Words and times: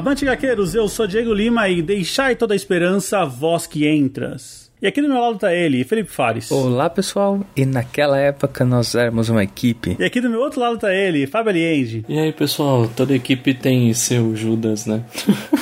Avante, 0.00 0.24
gaqueiros, 0.24 0.74
eu 0.74 0.88
sou 0.88 1.06
Diego 1.06 1.34
Lima 1.34 1.68
e 1.68 1.82
deixai 1.82 2.34
toda 2.34 2.54
a 2.54 2.56
esperança, 2.56 3.22
voz 3.26 3.66
que 3.66 3.86
entras. 3.86 4.72
E 4.80 4.86
aqui 4.86 5.02
do 5.02 5.08
meu 5.08 5.20
lado 5.20 5.36
tá 5.36 5.52
ele, 5.52 5.84
Felipe 5.84 6.10
Fares. 6.10 6.50
Olá, 6.50 6.88
pessoal. 6.88 7.44
E 7.54 7.66
naquela 7.66 8.18
época 8.18 8.64
nós 8.64 8.94
éramos 8.94 9.28
uma 9.28 9.44
equipe. 9.44 9.98
E 9.98 10.02
aqui 10.02 10.22
do 10.22 10.30
meu 10.30 10.40
outro 10.40 10.58
lado 10.58 10.78
tá 10.78 10.90
ele, 10.90 11.26
Fábio 11.26 11.50
Aliende. 11.50 12.02
E 12.08 12.18
aí, 12.18 12.32
pessoal, 12.32 12.88
toda 12.96 13.14
equipe 13.14 13.52
tem 13.52 13.92
seu 13.92 14.34
Judas, 14.34 14.86
né? 14.86 15.04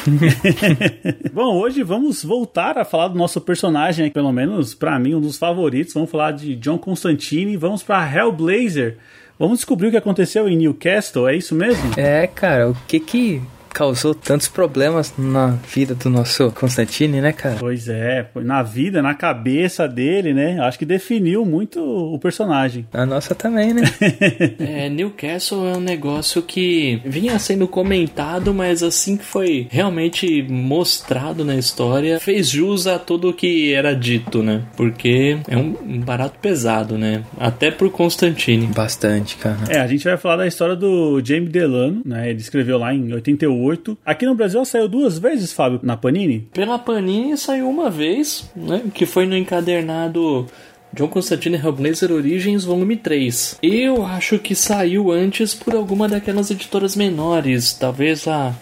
Bom, 1.34 1.56
hoje 1.56 1.83
vamos 1.83 2.22
voltar 2.22 2.78
a 2.78 2.84
falar 2.84 3.09
do 3.09 3.19
nosso 3.19 3.41
personagem, 3.41 4.09
pelo 4.09 4.31
menos 4.31 4.72
para 4.72 5.00
mim, 5.00 5.16
um 5.16 5.20
dos 5.20 5.36
favoritos. 5.36 5.94
Vamos 5.94 6.12
falar 6.12 6.31
de 6.31 6.55
John 6.55 6.78
Constantine, 6.78 7.56
vamos 7.56 7.83
para 7.83 8.09
Hellblazer. 8.09 8.98
Vamos 9.36 9.59
descobrir 9.59 9.89
o 9.89 9.91
que 9.91 9.97
aconteceu 9.97 10.48
em 10.48 10.56
Newcastle, 10.56 11.27
é 11.27 11.34
isso 11.34 11.56
mesmo? 11.56 11.92
É, 11.97 12.28
cara, 12.28 12.70
o 12.70 12.77
que 12.86 13.00
que 13.00 13.42
causou 13.79 14.12
tantos 14.12 14.48
problemas 14.48 15.15
na 15.17 15.57
vida 15.73 15.95
do 15.95 16.11
nosso 16.11 16.51
Constantine, 16.51 17.21
né, 17.21 17.31
cara? 17.31 17.59
Pois 17.61 17.89
é, 17.89 18.27
na 18.34 18.61
vida, 18.61 19.01
na 19.01 19.15
cabeça 19.15 19.87
dele, 19.87 20.34
né? 20.34 20.59
Acho 20.62 20.81
que 20.81 20.84
definiu 20.84 21.45
muito 21.47 21.81
o 21.81 22.19
personagem. 22.19 22.84
A 22.93 23.06
nossa 23.06 23.37
também, 23.37 23.73
né? 23.73 23.83
é, 24.59 24.89
Newcastle 24.89 25.65
é 25.69 25.77
um 25.77 25.81
negócio 25.81 26.43
que 26.43 27.01
vinha 27.05 27.39
sendo 27.39 27.69
comentado, 27.69 28.53
mas 28.53 28.83
assim 28.83 29.17
que 29.17 29.25
foi 29.25 29.69
realmente 29.71 30.43
mostrado 30.43 31.45
na 31.45 31.55
história, 31.55 32.19
fez 32.19 32.49
jus 32.49 32.89
a 32.89 32.99
tudo 32.99 33.29
o 33.31 33.33
que 33.33 33.73
era 33.73 33.95
dito, 33.95 34.43
né? 34.43 34.65
Porque 34.77 35.39
é 35.47 35.56
um 35.56 36.01
barato 36.01 36.37
pesado, 36.41 36.99
né? 36.99 37.23
Até 37.39 37.71
pro 37.71 37.93
Constantine. 37.93 38.67
Bastante, 38.67 39.37
cara. 39.37 39.59
É, 39.69 39.79
a 39.79 39.87
gente 39.87 40.03
vai 40.03 40.17
falar 40.17 40.39
da 40.39 40.49
história 40.49 40.75
do 40.75 41.23
James 41.25 41.51
Delano, 41.51 42.03
né? 42.05 42.29
Ele 42.31 42.41
escreveu 42.41 42.77
lá 42.77 42.93
em 42.93 43.12
88 43.12 43.67
Aqui 44.05 44.24
no 44.27 44.34
Brasil 44.34 44.64
saiu 44.64 44.88
duas 44.88 45.19
vezes, 45.19 45.52
Fábio, 45.52 45.80
na 45.83 45.97
Panini? 45.97 46.48
Pela 46.52 46.78
Panini 46.78 47.36
saiu 47.36 47.69
uma 47.69 47.91
vez, 47.91 48.50
né? 48.55 48.83
Que 48.94 49.06
foi 49.06 49.27
no 49.27 49.36
encadernado 49.36 50.47
John 50.92 51.08
Constantine 51.08 51.56
Hellblazer 51.56 52.10
Origins 52.10 52.64
Volume 52.64 52.97
3. 52.97 53.58
Eu 53.62 54.05
acho 54.06 54.38
que 54.38 54.55
saiu 54.55 55.10
antes 55.10 55.55
por 55.55 55.75
alguma 55.75 56.08
daquelas 56.08 56.50
editoras 56.50 56.97
menores, 56.97 57.72
talvez 57.75 58.27
a 58.27 58.55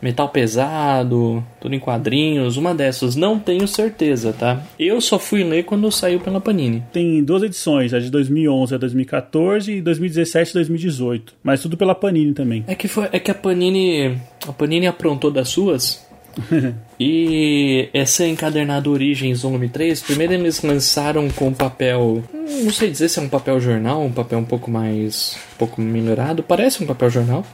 Metal 0.00 0.28
Pesado, 0.28 1.44
tudo 1.60 1.74
em 1.74 1.80
quadrinhos, 1.80 2.56
uma 2.56 2.74
dessas. 2.74 3.16
Não 3.16 3.38
tenho 3.38 3.66
certeza, 3.66 4.32
tá? 4.32 4.62
Eu 4.78 5.00
só 5.00 5.18
fui 5.18 5.42
ler 5.42 5.64
quando 5.64 5.90
saiu 5.90 6.20
pela 6.20 6.40
Panini. 6.40 6.82
Tem 6.92 7.22
duas 7.22 7.42
edições, 7.42 7.92
a 7.92 7.98
de 7.98 8.10
2011 8.10 8.74
a 8.74 8.78
2014 8.78 9.72
e 9.72 9.82
2017 9.82 10.50
e 10.50 10.54
2018. 10.54 11.34
Mas 11.42 11.60
tudo 11.60 11.76
pela 11.76 11.94
Panini 11.94 12.32
também. 12.32 12.64
É 12.66 12.74
que, 12.74 12.86
foi, 12.86 13.08
é 13.12 13.18
que 13.18 13.30
a 13.30 13.34
Panini. 13.34 14.18
A 14.46 14.52
Panini 14.52 14.86
aprontou 14.86 15.30
das 15.30 15.48
suas. 15.48 16.06
e 17.00 17.88
essa 17.92 18.24
encadernado 18.24 18.92
Origens 18.92 19.42
volume 19.42 19.68
3, 19.68 20.00
primeiro 20.02 20.34
eles 20.34 20.62
lançaram 20.62 21.28
com 21.30 21.52
papel. 21.52 22.22
Não 22.32 22.70
sei 22.70 22.90
dizer 22.90 23.08
se 23.08 23.18
é 23.18 23.22
um 23.22 23.28
papel 23.28 23.60
jornal, 23.60 24.04
um 24.04 24.12
papel 24.12 24.38
um 24.38 24.44
pouco 24.44 24.70
mais. 24.70 25.36
um 25.54 25.58
pouco 25.58 25.80
melhorado. 25.80 26.42
Parece 26.42 26.82
um 26.82 26.86
papel 26.86 27.10
jornal 27.10 27.44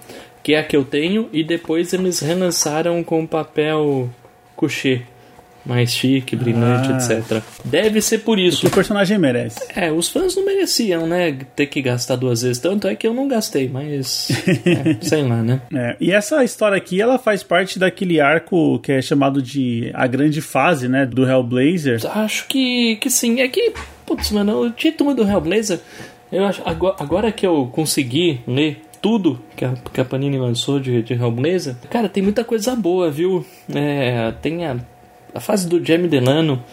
que 0.44 0.52
é 0.52 0.58
a 0.58 0.62
que 0.62 0.76
eu 0.76 0.84
tenho, 0.84 1.28
e 1.32 1.42
depois 1.42 1.94
eles 1.94 2.20
relançaram 2.20 3.02
com 3.02 3.26
papel 3.26 4.10
couché. 4.54 5.02
Mais 5.64 5.94
chique, 5.94 6.36
brilhante, 6.36 6.92
ah. 6.92 6.98
etc. 6.98 7.42
Deve 7.64 8.02
ser 8.02 8.18
por 8.18 8.38
isso. 8.38 8.58
O 8.58 8.60
que 8.60 8.66
o 8.66 8.70
personagem 8.70 9.16
merece. 9.16 9.66
É, 9.74 9.90
os 9.90 10.10
fãs 10.10 10.36
não 10.36 10.44
mereciam, 10.44 11.06
né? 11.06 11.38
Ter 11.56 11.66
que 11.68 11.80
gastar 11.80 12.16
duas 12.16 12.42
vezes. 12.42 12.58
Tanto 12.58 12.86
é 12.86 12.94
que 12.94 13.06
eu 13.06 13.14
não 13.14 13.26
gastei, 13.26 13.66
mas. 13.66 14.28
é, 14.66 14.98
sei 15.00 15.22
lá, 15.22 15.42
né? 15.42 15.62
É, 15.74 15.96
e 15.98 16.12
essa 16.12 16.44
história 16.44 16.76
aqui, 16.76 17.00
ela 17.00 17.18
faz 17.18 17.42
parte 17.42 17.78
daquele 17.78 18.20
arco 18.20 18.78
que 18.80 18.92
é 18.92 19.00
chamado 19.00 19.40
de 19.40 19.90
A 19.94 20.06
Grande 20.06 20.42
Fase, 20.42 20.86
né? 20.86 21.06
Do 21.06 21.26
Hellblazer. 21.26 21.98
Acho 22.14 22.46
que, 22.46 22.96
que 22.96 23.08
sim. 23.08 23.40
É 23.40 23.48
que, 23.48 23.72
putz, 24.04 24.30
mano, 24.32 24.60
o 24.60 24.70
título 24.70 25.14
do 25.14 25.22
Hellblazer. 25.22 25.80
Eu 26.30 26.44
acho, 26.44 26.60
agora, 26.66 26.96
agora 26.98 27.32
que 27.32 27.46
eu 27.46 27.70
consegui 27.72 28.40
ler 28.46 28.82
tudo 29.04 29.38
que 29.54 29.66
a, 29.66 29.74
que 29.92 30.00
a 30.00 30.04
Panini 30.04 30.38
lançou 30.38 30.80
de, 30.80 31.02
de 31.02 31.12
Hellblazer, 31.12 31.76
cara, 31.90 32.08
tem 32.08 32.22
muita 32.22 32.42
coisa 32.42 32.74
boa, 32.74 33.10
viu? 33.10 33.44
É, 33.68 34.32
tem 34.40 34.64
a, 34.64 34.78
a 35.34 35.40
fase 35.40 35.68
do 35.68 35.84
Jamie 35.84 36.08
Delano, 36.08 36.64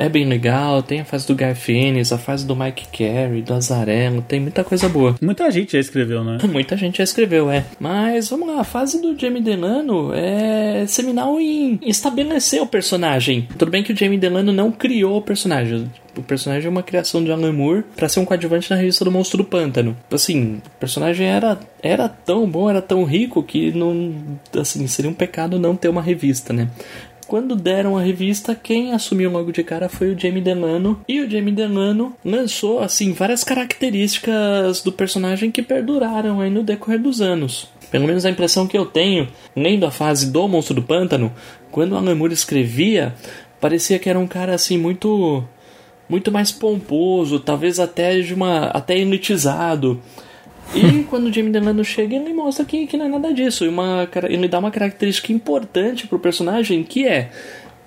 é 0.00 0.08
bem 0.08 0.24
legal. 0.24 0.82
Tem 0.82 1.00
a 1.00 1.04
fase 1.04 1.26
do 1.26 1.34
Garfienes, 1.34 2.10
a 2.10 2.16
fase 2.16 2.46
do 2.46 2.56
Mike 2.56 2.86
Carey, 2.88 3.42
do 3.42 3.52
Azarello, 3.52 4.22
tem 4.22 4.40
muita 4.40 4.64
coisa 4.64 4.88
boa. 4.88 5.14
Muita 5.20 5.50
gente 5.50 5.72
já 5.72 5.78
escreveu, 5.78 6.24
né? 6.24 6.38
muita 6.50 6.74
gente 6.76 6.98
já 6.98 7.04
escreveu, 7.04 7.50
é. 7.50 7.66
Mas 7.78 8.30
vamos 8.30 8.48
lá, 8.48 8.60
a 8.60 8.64
fase 8.64 9.00
do 9.00 9.16
Jamie 9.18 9.42
Delano 9.42 10.12
é 10.14 10.86
seminal 10.86 11.38
em 11.38 11.78
estabelecer 11.82 12.62
o 12.62 12.66
personagem. 12.66 13.46
Tudo 13.58 13.70
bem 13.70 13.82
que 13.82 13.92
o 13.92 13.96
Jamie 13.96 14.18
Delano 14.18 14.52
não 14.52 14.72
criou 14.72 15.18
o 15.18 15.22
personagem. 15.22 15.90
O 16.16 16.22
personagem 16.22 16.66
é 16.66 16.70
uma 16.70 16.82
criação 16.82 17.22
de 17.22 17.30
Alan 17.30 17.52
Moore 17.52 17.84
pra 17.94 18.08
ser 18.08 18.20
um 18.20 18.24
coadjuvante 18.24 18.70
na 18.70 18.76
revista 18.76 19.04
do 19.04 19.12
Monstro 19.12 19.38
do 19.38 19.44
Pântano. 19.44 19.96
Assim, 20.10 20.60
o 20.66 20.80
personagem 20.80 21.26
era, 21.26 21.58
era 21.82 22.08
tão 22.08 22.50
bom, 22.50 22.68
era 22.68 22.82
tão 22.82 23.04
rico 23.04 23.42
que 23.42 23.70
não. 23.72 24.14
Assim, 24.58 24.86
seria 24.86 25.10
um 25.10 25.14
pecado 25.14 25.58
não 25.58 25.76
ter 25.76 25.88
uma 25.88 26.02
revista, 26.02 26.52
né? 26.52 26.68
Quando 27.30 27.54
deram 27.54 27.96
a 27.96 28.02
revista, 28.02 28.56
quem 28.56 28.92
assumiu 28.92 29.30
logo 29.30 29.52
de 29.52 29.62
cara 29.62 29.88
foi 29.88 30.12
o 30.12 30.18
Jamie 30.18 30.42
Delano. 30.42 31.00
E 31.06 31.20
o 31.20 31.30
Jamie 31.30 31.54
Delano 31.54 32.12
lançou, 32.24 32.80
assim, 32.80 33.12
várias 33.12 33.44
características 33.44 34.82
do 34.82 34.90
personagem 34.90 35.48
que 35.48 35.62
perduraram 35.62 36.40
aí 36.40 36.50
no 36.50 36.64
decorrer 36.64 37.00
dos 37.00 37.20
anos. 37.20 37.68
Pelo 37.88 38.08
menos 38.08 38.26
a 38.26 38.30
impressão 38.30 38.66
que 38.66 38.76
eu 38.76 38.84
tenho, 38.84 39.28
lendo 39.54 39.86
a 39.86 39.92
fase 39.92 40.28
do 40.32 40.48
Monstro 40.48 40.74
do 40.74 40.82
Pântano, 40.82 41.32
quando 41.70 41.96
Alan 41.96 42.16
Moore 42.16 42.32
escrevia, 42.32 43.14
parecia 43.60 44.00
que 44.00 44.10
era 44.10 44.18
um 44.18 44.26
cara 44.26 44.52
assim 44.52 44.76
muito 44.76 45.44
muito 46.08 46.32
mais 46.32 46.50
pomposo, 46.50 47.38
talvez 47.38 47.78
até 47.78 48.18
de 48.18 48.34
uma 48.34 48.64
até 48.70 48.98
elitizado. 48.98 50.02
E 50.74 51.04
quando 51.04 51.26
o 51.26 51.32
Jamie 51.32 51.50
Delano 51.50 51.84
chega, 51.84 52.14
ele 52.14 52.32
mostra 52.32 52.64
que, 52.64 52.86
que 52.86 52.96
não 52.96 53.06
é 53.06 53.08
nada 53.08 53.34
disso. 53.34 53.64
E 53.64 53.68
uma, 53.68 54.08
ele 54.24 54.48
dá 54.48 54.58
uma 54.58 54.70
característica 54.70 55.32
importante 55.32 56.06
pro 56.06 56.18
personagem 56.18 56.82
que 56.82 57.06
é. 57.06 57.30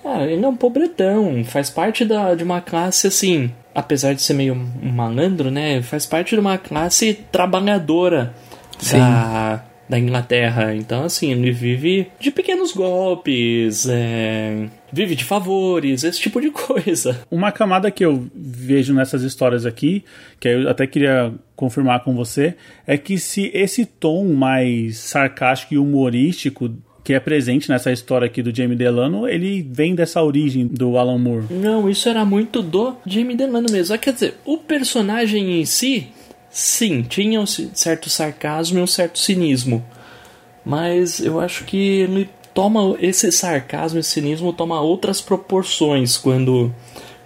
Ah, 0.04 0.26
ele 0.26 0.44
é 0.44 0.48
um 0.48 0.56
pobretão, 0.56 1.44
faz 1.46 1.70
parte 1.70 2.04
da, 2.04 2.36
de 2.36 2.44
uma 2.44 2.60
classe 2.60 3.08
assim. 3.08 3.52
Apesar 3.74 4.14
de 4.14 4.22
ser 4.22 4.34
meio 4.34 4.54
um 4.54 4.92
malandro, 4.92 5.50
né? 5.50 5.82
Faz 5.82 6.06
parte 6.06 6.36
de 6.36 6.42
uma 6.42 6.58
classe 6.58 7.14
trabalhadora 7.32 8.34
Sim. 8.78 8.98
da, 8.98 9.64
da 9.88 9.98
Inglaterra. 9.98 10.76
Então, 10.76 11.06
assim, 11.06 11.32
ele 11.32 11.52
vive 11.52 12.12
de 12.20 12.30
pequenos 12.32 12.74
golpes, 12.74 13.88
é, 13.90 14.68
vive 14.94 15.16
de 15.16 15.24
favores, 15.24 16.04
esse 16.04 16.20
tipo 16.20 16.40
de 16.40 16.52
coisa. 16.52 17.20
Uma 17.30 17.52
camada 17.52 17.90
que 17.90 18.06
eu 18.06 18.28
vejo 18.34 18.94
nessas 18.94 19.24
histórias 19.24 19.66
aqui, 19.66 20.04
que 20.40 20.48
eu 20.48 20.70
até 20.70 20.86
queria 20.86 21.34
confirmar 21.56 22.04
com 22.04 22.16
você, 22.16 22.56
é 22.86 22.98
que 22.98 23.18
se 23.18 23.50
esse 23.54 23.86
tom 23.86 24.34
mais 24.34 24.98
sarcástico 25.00 25.74
e 25.74 25.78
humorístico 25.78 26.72
que 27.04 27.14
é 27.14 27.20
presente 27.20 27.70
nessa 27.70 27.92
história 27.92 28.28
aqui 28.28 28.42
do 28.42 28.56
Jamie 28.56 28.78
Delano, 28.78 29.28
ele 29.28 29.62
vem 29.70 29.94
dessa 29.94 30.24
origem 30.24 30.68
do 30.68 30.98
Alan 30.98 31.18
Moore. 31.18 31.48
Não, 31.50 31.90
isso 31.90 32.08
era 32.08 32.24
muito 32.24 32.62
do 32.62 32.96
Jamie 33.06 33.36
Delano 33.36 33.68
mesmo. 33.70 33.98
Quer 33.98 34.14
dizer, 34.14 34.36
o 34.46 34.58
personagem 34.58 35.60
em 35.60 35.66
si 35.66 36.08
sim, 36.54 37.02
tinha 37.02 37.42
um 37.42 37.48
certo 37.48 38.10
sarcasmo 38.10 38.78
e 38.78 38.82
um 38.82 38.88
certo 38.88 39.18
cinismo. 39.18 39.84
Mas 40.64 41.20
eu 41.20 41.40
acho 41.42 41.66
que 41.66 41.78
ele 41.78 42.30
toma 42.54 42.96
esse 43.00 43.32
sarcasmo 43.32 44.00
e 44.00 44.04
cinismo 44.04 44.54
toma 44.54 44.80
outras 44.80 45.22
proporções 45.22 46.18
quando 46.18 46.74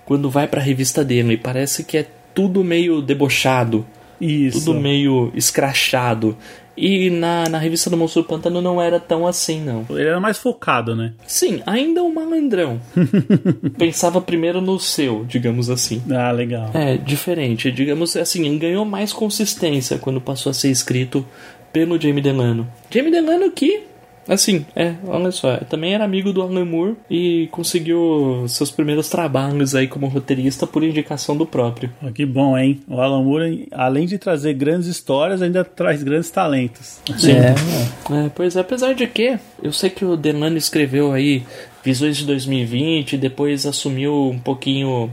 quando 0.06 0.30
vai 0.30 0.48
para 0.48 0.62
a 0.62 0.64
revista 0.64 1.04
dele. 1.04 1.38
Parece 1.38 1.84
que 1.84 1.98
é 1.98 2.08
tudo 2.34 2.64
meio 2.64 3.02
debochado. 3.02 3.86
Isso. 4.22 4.60
Tudo 4.60 4.80
meio 4.80 5.32
escrachado. 5.36 6.38
E 6.78 7.10
na, 7.10 7.50
na 7.50 7.58
revista 7.58 7.90
do 7.90 7.98
Monstro 7.98 8.22
do 8.22 8.28
Pântano 8.28 8.62
não 8.62 8.80
era 8.80 9.00
tão 9.00 9.26
assim, 9.26 9.60
não. 9.60 9.84
Ele 9.90 10.08
era 10.08 10.20
mais 10.20 10.38
focado, 10.38 10.96
né? 10.96 11.14
Sim, 11.26 11.62
ainda 11.66 12.04
um 12.04 12.14
malandrão. 12.14 12.80
Pensava 13.78 14.22
primeiro 14.22 14.62
no 14.62 14.80
seu, 14.80 15.26
digamos 15.26 15.72
assim. 15.72 16.02
Ah, 16.12 16.32
legal. 16.32 16.70
É, 16.74 16.96
diferente. 16.96 17.72
Digamos 17.72 18.16
assim, 18.16 18.58
ganhou 18.60 18.86
mais 18.86 19.12
consistência 19.12 19.98
quando 19.98 20.22
passou 20.22 20.52
a 20.52 20.54
ser 20.54 20.70
escrito 20.70 21.26
pelo 21.74 22.00
Jamie 22.00 22.22
Delano. 22.22 22.68
Jamie 22.92 23.12
Delano 23.12 23.52
que 23.52 23.84
Assim, 24.28 24.66
é, 24.76 24.96
olha 25.06 25.32
só, 25.32 25.58
também 25.58 25.94
era 25.94 26.04
amigo 26.04 26.34
do 26.34 26.42
Alan 26.42 26.66
Moore 26.66 26.96
e 27.10 27.48
conseguiu 27.52 28.46
seus 28.48 28.70
primeiros 28.70 29.10
trabalhos 29.10 29.74
aí 29.74 29.88
como 29.88 30.08
roteirista 30.08 30.68
por 30.68 30.84
indicação 30.84 31.36
do 31.36 31.46
próprio. 31.46 31.90
Ah, 32.02 32.12
que 32.12 32.26
bom, 32.26 32.58
hein? 32.58 32.82
O 32.88 33.00
Alan 33.00 33.24
Moore, 33.24 33.68
além 33.72 34.06
de 34.06 34.18
trazer 34.18 34.54
grandes 34.54 34.88
histórias, 34.88 35.42
ainda 35.42 35.64
traz 35.64 36.04
grandes 36.04 36.30
talentos. 36.30 37.00
Sim. 37.18 37.32
É, 37.32 37.56
é, 38.26 38.30
pois 38.36 38.56
é, 38.56 38.60
apesar 38.60 38.94
de 38.94 39.08
que 39.08 39.40
eu 39.62 39.72
sei 39.72 39.90
que 39.90 40.04
o 40.04 40.18
Delano 40.18 40.58
escreveu 40.58 41.14
aí 41.14 41.44
Visões 41.84 42.18
de 42.18 42.26
2020, 42.26 43.18
depois 43.18 43.66
assumiu 43.66 44.30
um 44.30 44.38
pouquinho. 44.38 45.10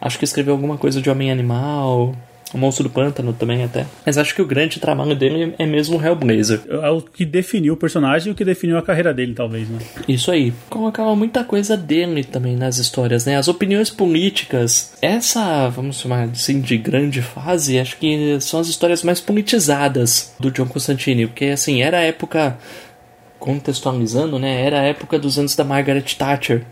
Acho 0.00 0.16
que 0.16 0.24
escreveu 0.24 0.54
alguma 0.54 0.78
coisa 0.78 1.02
de 1.02 1.10
Homem 1.10 1.32
Animal, 1.32 2.14
o 2.52 2.58
Monstro 2.58 2.84
do 2.84 2.90
Pântano 2.90 3.32
também 3.32 3.64
até. 3.64 3.86
Mas 4.04 4.18
acho 4.18 4.34
que 4.34 4.42
o 4.42 4.46
grande 4.46 4.78
trabalho 4.78 5.16
dele 5.16 5.54
é 5.58 5.66
mesmo 5.66 5.98
o 5.98 6.04
Hellblazer. 6.04 6.60
É 6.68 6.90
o 6.90 7.00
que 7.00 7.24
definiu 7.24 7.74
o 7.74 7.76
personagem 7.76 8.28
e 8.28 8.32
o 8.32 8.34
que 8.34 8.44
definiu 8.44 8.76
a 8.76 8.82
carreira 8.82 9.14
dele, 9.14 9.34
talvez, 9.34 9.68
né? 9.68 9.78
Isso 10.06 10.30
aí. 10.30 10.52
Colocava 10.68 11.14
muita 11.16 11.44
coisa 11.44 11.76
dele 11.76 12.24
também 12.24 12.56
nas 12.56 12.78
histórias, 12.78 13.24
né? 13.24 13.36
As 13.36 13.48
opiniões 13.48 13.90
políticas. 13.90 14.92
Essa, 15.00 15.68
vamos 15.68 16.00
chamar 16.00 16.24
assim, 16.24 16.60
de 16.60 16.76
grande 16.76 17.22
fase, 17.22 17.78
acho 17.78 17.96
que 17.96 18.38
são 18.40 18.60
as 18.60 18.68
histórias 18.68 19.02
mais 19.02 19.20
politizadas 19.20 20.34
do 20.38 20.50
John 20.50 20.66
Constantine. 20.66 21.26
Porque, 21.26 21.46
assim, 21.46 21.82
era 21.82 21.98
a 21.98 22.02
época, 22.02 22.58
contextualizando, 23.38 24.38
né? 24.38 24.64
Era 24.64 24.80
a 24.80 24.84
época 24.84 25.18
dos 25.18 25.38
anos 25.38 25.56
da 25.56 25.64
Margaret 25.64 26.02
Thatcher 26.02 26.64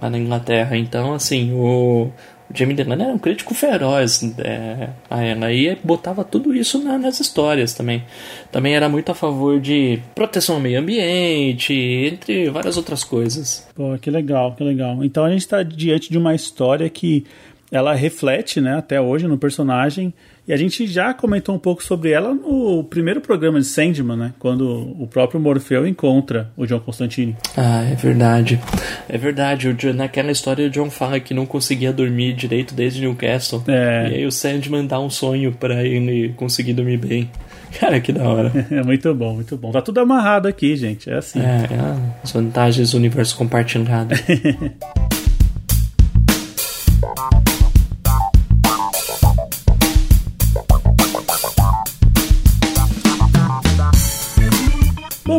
lá 0.00 0.10
na 0.10 0.18
Inglaterra. 0.18 0.76
Então, 0.76 1.14
assim, 1.14 1.52
o 1.52 2.10
Jamie 2.54 2.74
Delano 2.74 3.02
era 3.02 3.12
um 3.12 3.18
crítico 3.18 3.54
feroz 3.54 4.22
é, 4.38 4.90
a 5.08 5.22
ela 5.22 5.52
e 5.52 5.76
botava 5.82 6.24
tudo 6.24 6.54
isso 6.54 6.82
na, 6.82 6.98
nas 6.98 7.20
histórias 7.20 7.74
também. 7.74 8.04
Também 8.50 8.74
era 8.74 8.88
muito 8.88 9.10
a 9.10 9.14
favor 9.14 9.60
de 9.60 10.00
proteção 10.14 10.56
ao 10.56 10.60
meio 10.60 10.78
ambiente, 10.78 11.72
entre 11.72 12.50
várias 12.50 12.76
outras 12.76 13.02
coisas. 13.04 13.66
Pô, 13.74 13.96
que 13.98 14.10
legal, 14.10 14.54
que 14.54 14.62
legal. 14.62 15.02
Então 15.02 15.24
a 15.24 15.30
gente 15.30 15.40
está 15.40 15.62
diante 15.62 16.10
de 16.10 16.18
uma 16.18 16.34
história 16.34 16.88
que 16.88 17.24
ela 17.70 17.94
reflete, 17.94 18.60
né, 18.60 18.76
até 18.76 19.00
hoje 19.00 19.26
no 19.26 19.38
personagem 19.38 20.12
e 20.46 20.52
a 20.52 20.56
gente 20.56 20.86
já 20.86 21.14
comentou 21.14 21.54
um 21.54 21.58
pouco 21.58 21.84
sobre 21.84 22.10
ela 22.10 22.34
no 22.34 22.82
primeiro 22.84 23.20
programa 23.20 23.60
de 23.60 23.66
Sandman, 23.66 24.16
né? 24.16 24.34
Quando 24.38 24.68
o 25.00 25.06
próprio 25.06 25.40
Morfeu 25.40 25.86
encontra 25.86 26.50
o 26.56 26.66
John 26.66 26.80
Constantine. 26.80 27.36
Ah, 27.56 27.84
é 27.84 27.94
verdade. 27.94 28.60
É 29.08 29.16
verdade. 29.16 29.68
O 29.68 29.74
John, 29.74 29.92
naquela 29.92 30.32
história 30.32 30.66
o 30.66 30.70
John 30.70 30.90
fala 30.90 31.20
que 31.20 31.32
não 31.32 31.46
conseguia 31.46 31.92
dormir 31.92 32.34
direito 32.34 32.74
desde 32.74 33.00
Newcastle. 33.00 33.62
É. 33.68 34.08
E 34.10 34.14
aí 34.16 34.26
o 34.26 34.32
Sandman 34.32 34.86
dá 34.86 34.98
um 34.98 35.10
sonho 35.10 35.52
para 35.52 35.84
ele 35.84 36.34
conseguir 36.36 36.72
dormir 36.72 36.98
bem. 36.98 37.30
Cara, 37.78 38.00
que 38.00 38.12
da 38.12 38.28
hora. 38.28 38.52
É 38.70 38.82
muito 38.82 39.14
bom, 39.14 39.34
muito 39.34 39.56
bom. 39.56 39.70
Tá 39.70 39.80
tudo 39.80 40.00
amarrado 40.00 40.48
aqui, 40.48 40.74
gente. 40.76 41.08
É 41.08 41.18
assim. 41.18 41.40
É, 41.40 41.42
é 41.44 42.20
as 42.22 42.32
vantagens 42.32 42.90
do 42.90 42.96
universo 42.96 43.36
compartilhado. 43.36 44.14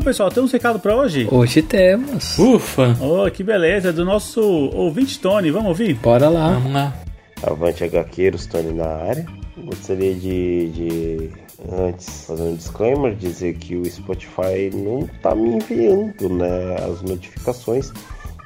pessoal, 0.03 0.29
temos 0.29 0.51
um 0.51 0.53
recado 0.53 0.79
para 0.79 0.95
hoje? 0.95 1.27
Hoje 1.31 1.61
temos. 1.61 2.37
Ufa! 2.37 2.95
Oh, 2.99 3.31
que 3.31 3.41
beleza, 3.41 3.93
do 3.93 4.03
nosso 4.03 4.41
ouvinte 4.41 5.17
Tony. 5.17 5.49
Vamos 5.49 5.69
ouvir? 5.69 5.93
Bora 5.95 6.27
lá. 6.27 6.51
Vamos 6.51 6.73
lá. 6.73 6.93
Avante 7.41 7.85
HQueiros, 7.85 8.45
Tony 8.45 8.73
na 8.73 8.85
área. 8.85 9.25
Gostaria 9.57 10.13
de, 10.13 10.69
de, 10.71 11.29
antes, 11.71 12.25
fazer 12.25 12.43
um 12.43 12.55
disclaimer, 12.55 13.15
dizer 13.15 13.53
que 13.55 13.77
o 13.77 13.85
Spotify 13.85 14.69
não 14.73 15.07
tá 15.21 15.33
me 15.33 15.55
enviando 15.55 16.27
né, 16.29 16.75
as 16.85 17.01
notificações. 17.01 17.93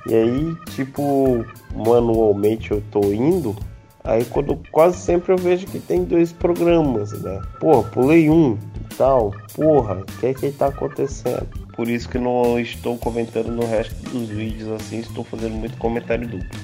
E 0.07 0.13
aí, 0.13 0.55
tipo, 0.75 1.43
manualmente 1.75 2.71
eu 2.71 2.83
tô 2.91 3.01
indo, 3.11 3.55
aí 4.03 4.23
quando 4.25 4.59
quase 4.71 4.99
sempre 4.99 5.33
eu 5.33 5.37
vejo 5.37 5.65
que 5.65 5.79
tem 5.79 6.03
dois 6.03 6.31
programas, 6.31 7.11
né? 7.21 7.41
Porra, 7.59 7.83
pulei 7.89 8.29
um, 8.29 8.57
tal, 8.97 9.33
porra, 9.53 9.95
o 9.95 10.05
que 10.19 10.27
é 10.27 10.33
que 10.33 10.51
tá 10.51 10.67
acontecendo? 10.67 11.47
Por 11.75 11.87
isso 11.87 12.09
que 12.09 12.17
não 12.17 12.59
estou 12.59 12.97
comentando 12.97 13.51
no 13.51 13.65
resto 13.65 13.95
dos 14.09 14.29
vídeos 14.29 14.71
assim, 14.71 14.99
estou 14.99 15.23
fazendo 15.23 15.53
muito 15.53 15.77
comentário 15.77 16.27
duplo. 16.27 16.59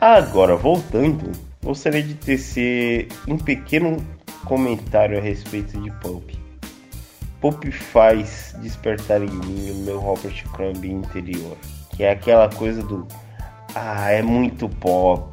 Agora, 0.00 0.56
voltando, 0.56 1.32
gostaria 1.62 2.02
de 2.02 2.14
tecer 2.14 3.08
um 3.26 3.38
pequeno 3.38 3.96
comentário 4.44 5.18
a 5.18 5.20
respeito 5.20 5.80
de 5.80 5.90
Pulp. 6.00 6.30
Pulp 7.40 7.64
faz 7.72 8.54
despertar 8.60 9.22
em 9.22 9.30
mim 9.30 9.70
o 9.70 9.74
meu 9.84 9.98
Robert 9.98 10.44
Crumb 10.52 10.84
interior, 10.84 11.56
que 11.96 12.02
é 12.02 12.10
aquela 12.10 12.48
coisa 12.50 12.82
do 12.82 13.06
ah, 13.74 14.10
é 14.10 14.20
muito 14.20 14.68
pop. 14.68 15.30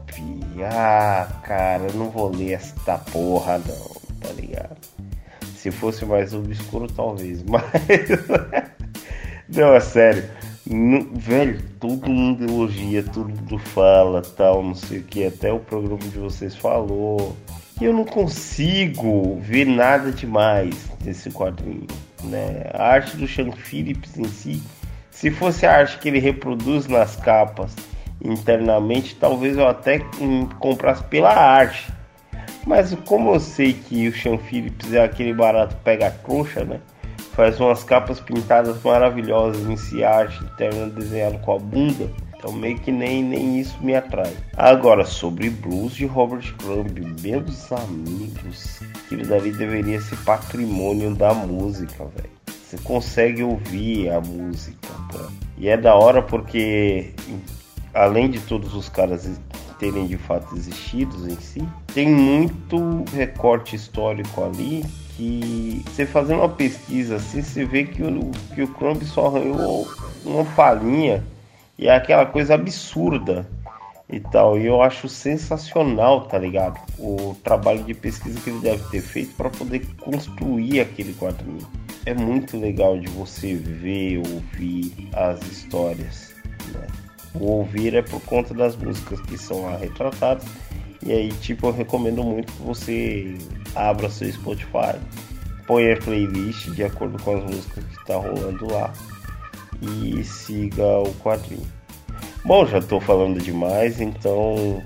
Ah, 0.63 1.27
cara, 1.43 1.91
não 1.93 2.09
vou 2.09 2.29
ler 2.29 2.53
esta 2.53 2.97
porra 2.97 3.57
não, 3.57 4.19
tá 4.19 4.33
ligado? 4.33 4.77
Se 5.57 5.71
fosse 5.71 6.05
mais 6.05 6.33
obscuro, 6.33 6.87
talvez. 6.87 7.43
Mas. 7.49 7.63
não, 9.49 9.73
é 9.73 9.79
sério. 9.79 10.23
No, 10.69 11.03
velho, 11.13 11.61
todo 11.79 12.09
mundo 12.09 12.43
elogia, 12.43 13.01
todo 13.01 13.29
mundo 13.29 13.57
fala, 13.57 14.21
tal, 14.21 14.61
não 14.61 14.75
sei 14.75 14.99
o 14.99 15.03
que. 15.03 15.25
Até 15.25 15.51
o 15.51 15.59
programa 15.59 16.03
de 16.03 16.19
vocês 16.19 16.55
falou. 16.55 17.35
E 17.81 17.85
eu 17.85 17.93
não 17.93 18.05
consigo 18.05 19.39
ver 19.41 19.65
nada 19.65 20.11
demais 20.11 20.75
desse 21.01 21.31
quadrinho. 21.31 21.87
Né? 22.23 22.69
A 22.73 22.89
arte 22.89 23.17
do 23.17 23.27
Sean 23.27 23.51
Phillips 23.51 24.17
em 24.17 24.25
si, 24.25 24.61
se 25.09 25.31
fosse 25.31 25.65
a 25.65 25.77
arte 25.77 25.97
que 25.97 26.07
ele 26.07 26.19
reproduz 26.19 26.87
nas 26.87 27.15
capas 27.15 27.75
internamente, 28.23 29.15
talvez 29.15 29.57
eu 29.57 29.67
até 29.67 29.99
comprasse 30.59 31.03
pela 31.05 31.33
arte. 31.33 31.87
Mas 32.65 32.93
como 33.05 33.33
eu 33.33 33.39
sei 33.39 33.73
que 33.73 34.07
o 34.07 34.15
Sean 34.15 34.37
Phillips 34.37 34.93
é 34.93 35.03
aquele 35.03 35.33
barato 35.33 35.75
pega 35.83 36.11
trouxa, 36.11 36.63
né? 36.63 36.79
Faz 37.33 37.59
umas 37.59 37.83
capas 37.83 38.19
pintadas 38.19 38.81
maravilhosas 38.83 39.93
em 39.93 40.03
arte 40.03 40.43
interna 40.43 40.87
desenhado 40.87 41.37
com 41.39 41.55
a 41.55 41.59
bunda. 41.59 42.11
Então 42.37 42.51
meio 42.51 42.79
que 42.79 42.91
nem, 42.91 43.23
nem 43.23 43.59
isso 43.59 43.77
me 43.81 43.95
atrai. 43.95 44.31
Agora, 44.55 45.05
sobre 45.05 45.49
blues 45.49 45.95
de 45.95 46.05
Robert 46.05 46.55
Crumb, 46.57 46.99
meus 47.21 47.71
amigos, 47.71 48.79
aquilo 49.05 49.25
dali 49.25 49.51
deveria 49.51 49.99
ser 49.99 50.17
patrimônio 50.17 51.15
da 51.15 51.33
música, 51.33 52.05
velho. 52.15 52.29
Você 52.63 52.77
consegue 52.79 53.43
ouvir 53.43 54.09
a 54.09 54.19
música, 54.19 54.87
pô. 55.11 55.19
E 55.57 55.67
é 55.67 55.77
da 55.77 55.95
hora 55.95 56.21
porque, 56.21 57.13
além 57.93 58.29
de 58.29 58.39
todos 58.41 58.75
os 58.75 58.89
caras 58.89 59.39
terem 59.79 60.07
de 60.07 60.17
fato 60.17 60.55
existido 60.55 61.29
em 61.29 61.39
si, 61.39 61.63
tem 61.93 62.09
muito 62.09 63.03
recorte 63.13 63.75
histórico 63.75 64.43
ali 64.43 64.83
que 65.15 65.83
você 65.87 66.05
fazendo 66.05 66.39
uma 66.39 66.49
pesquisa 66.49 67.15
assim, 67.15 67.41
você 67.41 67.65
vê 67.65 67.83
que 67.83 68.03
o, 68.03 68.31
que 68.53 68.61
o 68.61 68.67
Crumb 68.67 69.03
só 69.03 69.27
arranhou 69.27 69.87
uma 70.23 70.45
palhinha 70.45 71.23
e 71.77 71.87
é 71.87 71.95
aquela 71.95 72.25
coisa 72.25 72.55
absurda 72.55 73.47
e 74.09 74.19
tal. 74.19 74.57
E 74.57 74.65
eu 74.65 74.81
acho 74.81 75.07
sensacional, 75.09 76.27
tá 76.27 76.37
ligado? 76.37 76.79
O 76.97 77.35
trabalho 77.43 77.83
de 77.83 77.93
pesquisa 77.93 78.39
que 78.39 78.49
ele 78.49 78.59
deve 78.59 78.83
ter 78.89 79.01
feito 79.01 79.35
para 79.35 79.49
poder 79.49 79.85
construir 79.97 80.79
aquele 80.79 81.13
quadrinho. 81.13 81.67
É 82.05 82.13
muito 82.13 82.57
legal 82.57 82.97
de 82.97 83.07
você 83.07 83.55
ver, 83.55 84.19
ouvir 84.19 85.09
as 85.13 85.41
histórias. 85.51 86.35
Né? 86.73 87.06
O 87.39 87.45
ouvir 87.45 87.95
é 87.95 88.01
por 88.01 88.21
conta 88.21 88.53
das 88.53 88.75
músicas 88.75 89.19
que 89.21 89.37
são 89.37 89.63
lá 89.63 89.77
retratadas. 89.77 90.45
E 91.05 91.11
aí, 91.11 91.31
tipo, 91.33 91.67
eu 91.67 91.71
recomendo 91.71 92.23
muito 92.23 92.51
que 92.51 92.61
você 92.63 93.37
abra 93.75 94.09
seu 94.09 94.31
Spotify, 94.31 94.97
ponha 95.67 95.93
a 95.93 95.97
playlist 95.97 96.69
de 96.71 96.83
acordo 96.83 97.21
com 97.21 97.37
as 97.37 97.43
músicas 97.43 97.83
que 97.83 98.05
tá 98.05 98.15
rolando 98.15 98.71
lá 98.71 98.91
e 99.81 100.23
siga 100.23 100.99
o 100.99 101.13
quadrinho. 101.15 101.65
Bom, 102.43 102.65
já 102.65 102.79
estou 102.79 102.99
falando 102.99 103.39
demais, 103.39 104.01
então 104.01 104.81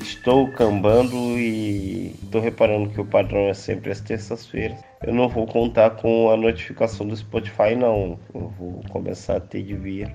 estou 0.00 0.50
cambando 0.52 1.16
e 1.38 2.14
estou 2.22 2.40
reparando 2.40 2.90
que 2.90 3.00
o 3.00 3.04
padrão 3.04 3.48
é 3.48 3.54
sempre 3.54 3.90
às 3.90 4.00
terças-feiras. 4.00 4.78
Eu 5.02 5.12
não 5.12 5.28
vou 5.28 5.46
contar 5.46 5.90
com 5.90 6.30
a 6.30 6.36
notificação 6.36 7.06
do 7.06 7.16
Spotify, 7.16 7.74
não. 7.76 8.18
Eu 8.34 8.52
vou 8.58 8.80
começar 8.90 9.36
a 9.36 9.40
ter 9.40 9.62
de 9.62 9.74
vir 9.74 10.14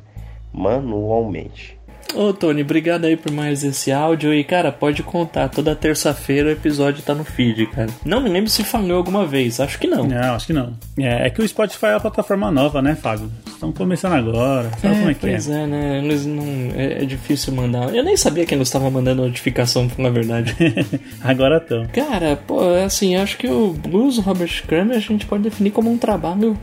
manualmente. 0.54 1.77
Ô, 2.16 2.32
Tony, 2.34 2.62
obrigado 2.62 3.06
aí 3.06 3.18
por 3.18 3.32
mais 3.32 3.63
esse 3.63 3.92
áudio. 3.92 4.34
E, 4.34 4.44
cara, 4.44 4.72
pode 4.72 5.04
contar. 5.04 5.50
Toda 5.50 5.75
terça-feira 5.75 6.50
o 6.50 6.51
episódio 6.51 7.04
tá 7.04 7.13
no 7.13 7.24
feed, 7.24 7.68
cara. 7.68 7.89
Não 8.06 8.22
me 8.22 8.30
lembro 8.30 8.50
se 8.50 8.63
falhou 8.63 8.98
alguma 8.98 9.25
vez. 9.25 9.60
Acho 9.60 9.77
que 9.77 9.88
não. 9.88 10.06
Não, 10.06 10.34
acho 10.34 10.48
que 10.48 10.54
não. 10.54 10.74
É, 10.98 11.27
é 11.27 11.30
que 11.30 11.42
o 11.42 11.48
Spotify 11.48 11.88
é 11.88 11.94
uma 11.94 12.00
plataforma 12.00 12.50
nova, 12.50 12.82
né, 12.82 12.96
Fábio? 12.96 13.32
Estão 13.46 13.72
começando 13.72 14.13
agora. 14.13 14.72
Sabe 14.82 14.96
como 14.96 15.10
é 15.10 15.13
que 15.13 15.27
é? 15.27 15.30
pois 15.32 15.50
é, 15.50 15.68
né? 15.68 15.98
Eles 16.00 16.25
não. 16.25 16.44
É, 16.75 17.04
é 17.04 17.06
difícil 17.06 17.54
mandar. 17.54 17.94
Eu 17.94 18.04
nem 18.04 18.16
sabia 18.16 18.46
que 18.46 18.56
eles 18.56 18.68
estavam 18.68 18.89
mandando 18.89 19.24
notificação, 19.24 19.89
na 19.98 20.10
verdade. 20.10 20.56
agora 21.22 21.58
estão. 21.58 21.86
Cara, 21.88 22.38
pô, 22.38 22.72
é 22.72 22.86
assim, 22.86 23.16
acho 23.16 23.38
que 23.38 23.48
o 23.48 23.74
Blues 23.74 24.18
Robert 24.18 24.63
Kramer 24.66 24.96
a 24.96 25.00
gente 25.00 25.25
pode 25.25 25.44
definir 25.44 25.72
como 25.72 25.92
um 25.92 25.98
trabalho 25.98 26.58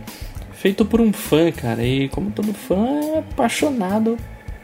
feito 0.64 0.82
por 0.82 0.98
um 0.98 1.12
fã, 1.12 1.52
cara. 1.52 1.84
E 1.84 2.08
como 2.08 2.30
todo 2.30 2.54
fã 2.54 2.86
é 3.14 3.18
apaixonado 3.18 4.16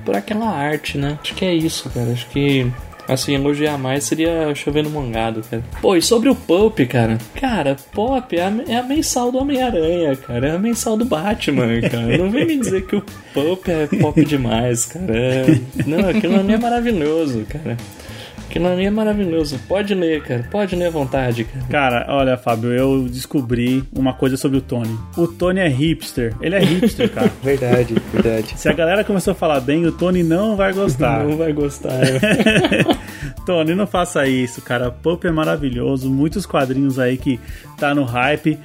por 0.02 0.16
aquela 0.16 0.48
arte, 0.48 0.96
né? 0.96 1.18
Acho 1.20 1.34
que 1.34 1.44
é 1.44 1.54
isso, 1.54 1.90
cara. 1.90 2.10
Acho 2.10 2.26
que 2.30 2.66
Assim, 3.06 3.34
elogiar 3.34 3.76
mais 3.76 4.04
seria 4.04 4.54
chovendo 4.54 4.88
mongado, 4.88 5.42
cara. 5.50 5.64
Pô, 5.82 5.96
e 5.96 6.02
sobre 6.02 6.28
o 6.28 6.34
Pulp, 6.34 6.78
cara? 6.88 7.18
Cara, 7.34 7.76
Pop 7.92 8.36
é 8.36 8.40
a, 8.40 8.52
é 8.68 8.76
a 8.76 8.84
mensal 8.84 9.32
do 9.32 9.38
Homem-Aranha, 9.38 10.14
cara. 10.14 10.46
É 10.46 10.54
a 10.54 10.58
mensal 10.58 10.96
do 10.96 11.04
Batman, 11.04 11.80
cara. 11.90 12.16
Não 12.16 12.30
vem 12.30 12.46
me 12.46 12.56
dizer 12.56 12.86
que 12.86 12.94
o 12.94 13.04
Pulp 13.34 13.66
é 13.66 13.88
pop 14.00 14.24
demais, 14.24 14.86
cara. 14.86 15.12
É... 15.12 15.44
Não, 15.84 16.08
aquilo 16.08 16.38
ali 16.38 16.52
é 16.52 16.58
maravilhoso, 16.58 17.44
cara. 17.48 17.76
Aquilo 18.50 18.66
ali 18.66 18.84
é 18.84 18.90
maravilhoso. 18.90 19.60
Pode 19.68 19.94
ler, 19.94 20.24
cara. 20.24 20.44
Pode 20.50 20.74
ler 20.74 20.86
à 20.86 20.90
vontade, 20.90 21.44
cara. 21.44 21.66
Cara, 21.66 22.06
olha, 22.08 22.36
Fábio, 22.36 22.72
eu 22.72 23.04
descobri 23.04 23.84
uma 23.96 24.12
coisa 24.12 24.36
sobre 24.36 24.58
o 24.58 24.60
Tony. 24.60 24.98
O 25.16 25.28
Tony 25.28 25.60
é 25.60 25.68
hipster. 25.68 26.34
Ele 26.40 26.56
é 26.56 26.58
hipster, 26.58 27.08
cara. 27.14 27.30
verdade, 27.44 27.94
verdade. 28.12 28.58
Se 28.58 28.68
a 28.68 28.72
galera 28.72 29.04
começou 29.04 29.30
a 29.30 29.34
falar 29.36 29.60
bem, 29.60 29.86
o 29.86 29.92
Tony 29.92 30.24
não 30.24 30.56
vai 30.56 30.72
gostar. 30.72 31.22
Não 31.22 31.36
vai 31.36 31.52
gostar. 31.52 32.00
Tony, 33.46 33.76
não 33.76 33.86
faça 33.86 34.26
isso, 34.26 34.60
cara. 34.60 34.90
Pulp 34.90 35.26
é 35.26 35.30
maravilhoso. 35.30 36.10
Muitos 36.10 36.44
quadrinhos 36.44 36.98
aí 36.98 37.16
que 37.16 37.38
tá 37.78 37.94
no 37.94 38.02
hype. 38.02 38.58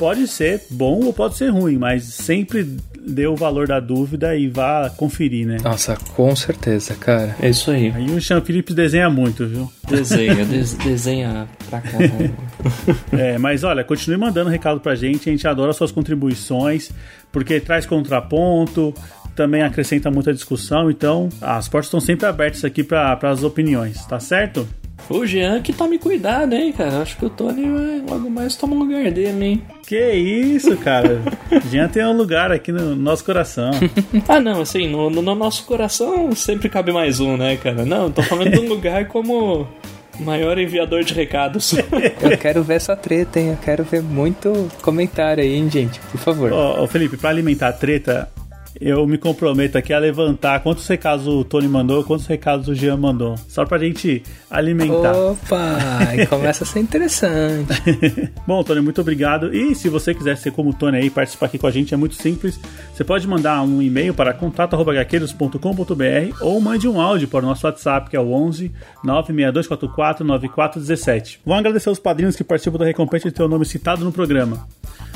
Pode 0.00 0.26
ser 0.26 0.62
bom 0.68 1.04
ou 1.04 1.12
pode 1.12 1.36
ser 1.36 1.50
ruim, 1.50 1.78
mas 1.78 2.02
sempre 2.02 2.76
dê 3.08 3.26
o 3.26 3.34
valor 3.34 3.66
da 3.66 3.80
dúvida 3.80 4.36
e 4.36 4.48
vá 4.48 4.90
conferir, 4.96 5.46
né? 5.46 5.56
Nossa, 5.62 5.96
com 6.14 6.34
certeza, 6.36 6.94
cara. 6.94 7.34
É 7.40 7.48
isso 7.48 7.70
aí. 7.70 7.90
Aí 7.94 8.10
o 8.10 8.20
Sean 8.20 8.40
Phillips 8.40 8.74
desenha 8.74 9.08
muito, 9.08 9.46
viu? 9.46 9.72
Desenha, 9.88 10.44
des 10.46 10.74
desenha 10.74 11.48
pra 11.68 11.80
caramba. 11.80 12.30
é, 13.12 13.38
mas 13.38 13.64
olha, 13.64 13.82
continue 13.82 14.18
mandando 14.18 14.50
recado 14.50 14.80
pra 14.80 14.94
gente, 14.94 15.28
a 15.28 15.32
gente 15.32 15.46
adora 15.48 15.72
suas 15.72 15.90
contribuições, 15.90 16.90
porque 17.32 17.58
traz 17.60 17.86
contraponto, 17.86 18.94
também 19.34 19.62
acrescenta 19.62 20.10
muita 20.10 20.32
discussão, 20.34 20.90
então 20.90 21.28
as 21.40 21.68
portas 21.68 21.86
estão 21.86 22.00
sempre 22.00 22.26
abertas 22.26 22.64
aqui 22.64 22.82
para 22.82 23.18
as 23.22 23.42
opiniões, 23.42 24.04
tá 24.06 24.20
certo? 24.20 24.68
O 25.08 25.24
Jean 25.24 25.62
que 25.62 25.72
tome 25.72 25.98
cuidado, 25.98 26.54
hein, 26.54 26.72
cara. 26.72 27.02
Acho 27.02 27.16
que 27.16 27.24
o 27.24 27.30
Tony 27.30 27.70
vai 27.70 28.02
logo 28.08 28.30
mais 28.30 28.56
tomar 28.56 28.76
o 28.76 28.78
lugar 28.80 29.10
dele, 29.10 29.44
hein? 29.44 29.62
Que 29.86 30.12
isso, 30.12 30.76
cara. 30.76 31.22
Jean 31.70 31.88
tem 31.88 32.04
um 32.04 32.16
lugar 32.16 32.52
aqui 32.52 32.70
no 32.70 32.94
nosso 32.94 33.24
coração. 33.24 33.70
ah, 34.28 34.40
não, 34.40 34.60
assim, 34.60 34.86
no, 34.88 35.08
no, 35.08 35.34
nosso 35.34 35.64
coração 35.64 36.34
sempre 36.34 36.68
cabe 36.68 36.92
mais 36.92 37.20
um, 37.20 37.36
né, 37.36 37.56
cara? 37.56 37.84
Não, 37.84 38.10
tô 38.10 38.22
falando 38.22 38.50
de 38.50 38.60
um 38.60 38.68
lugar 38.68 39.08
como 39.08 39.66
maior 40.20 40.58
enviador 40.58 41.02
de 41.04 41.14
recados. 41.14 41.74
Eu 42.20 42.36
quero 42.36 42.62
ver 42.62 42.74
essa 42.74 42.96
treta, 42.96 43.40
hein? 43.40 43.50
Eu 43.50 43.56
quero 43.56 43.84
ver 43.84 44.02
muito 44.02 44.68
comentário 44.82 45.42
aí, 45.42 45.54
hein, 45.54 45.70
gente? 45.70 46.00
Por 46.00 46.18
favor. 46.18 46.52
Ô, 46.52 46.82
ô 46.82 46.86
Felipe, 46.86 47.16
pra 47.16 47.30
alimentar 47.30 47.68
a 47.68 47.72
treta, 47.72 48.28
eu 48.80 49.06
me 49.06 49.18
comprometo 49.18 49.76
aqui 49.76 49.92
a 49.92 49.98
levantar 49.98 50.60
quantos 50.60 50.86
recados 50.86 51.26
o 51.26 51.44
Tony 51.44 51.68
mandou, 51.68 52.04
quantos 52.04 52.26
recados 52.26 52.68
o 52.68 52.74
Jean 52.74 52.96
mandou. 52.96 53.34
Só 53.48 53.64
pra 53.64 53.78
gente 53.78 54.22
alimentar. 54.50 55.16
Opa, 55.16 55.78
começa 56.30 56.64
a 56.64 56.66
ser 56.66 56.80
interessante. 56.80 57.68
Bom, 58.46 58.62
Tony, 58.62 58.80
muito 58.80 59.00
obrigado. 59.00 59.54
E 59.54 59.74
se 59.74 59.88
você 59.88 60.14
quiser 60.14 60.36
ser 60.36 60.52
como 60.52 60.70
o 60.70 60.74
Tony 60.74 60.98
aí, 60.98 61.10
participar 61.10 61.46
aqui 61.46 61.58
com 61.58 61.66
a 61.66 61.70
gente, 61.70 61.92
é 61.92 61.96
muito 61.96 62.14
simples. 62.14 62.60
Você 62.94 63.04
pode 63.04 63.26
mandar 63.26 63.62
um 63.62 63.82
e-mail 63.82 64.14
para 64.14 64.32
contato.gaqueiros.com.br 64.32 66.36
ou 66.40 66.60
mande 66.60 66.88
um 66.88 67.00
áudio 67.00 67.28
para 67.28 67.44
o 67.44 67.48
nosso 67.48 67.66
WhatsApp, 67.66 68.10
que 68.10 68.16
é 68.16 68.20
o 68.20 68.32
11 68.32 68.72
96244 69.02 70.24
9417. 70.24 71.40
Vamos 71.44 71.60
agradecer 71.60 71.90
os 71.90 71.98
padrinhos 71.98 72.36
que 72.36 72.44
participam 72.44 72.78
da 72.78 72.84
recompensa 72.84 73.28
de 73.28 73.34
ter 73.34 73.42
o 73.42 73.48
nome 73.48 73.64
citado 73.64 74.04
no 74.04 74.12
programa. 74.12 74.66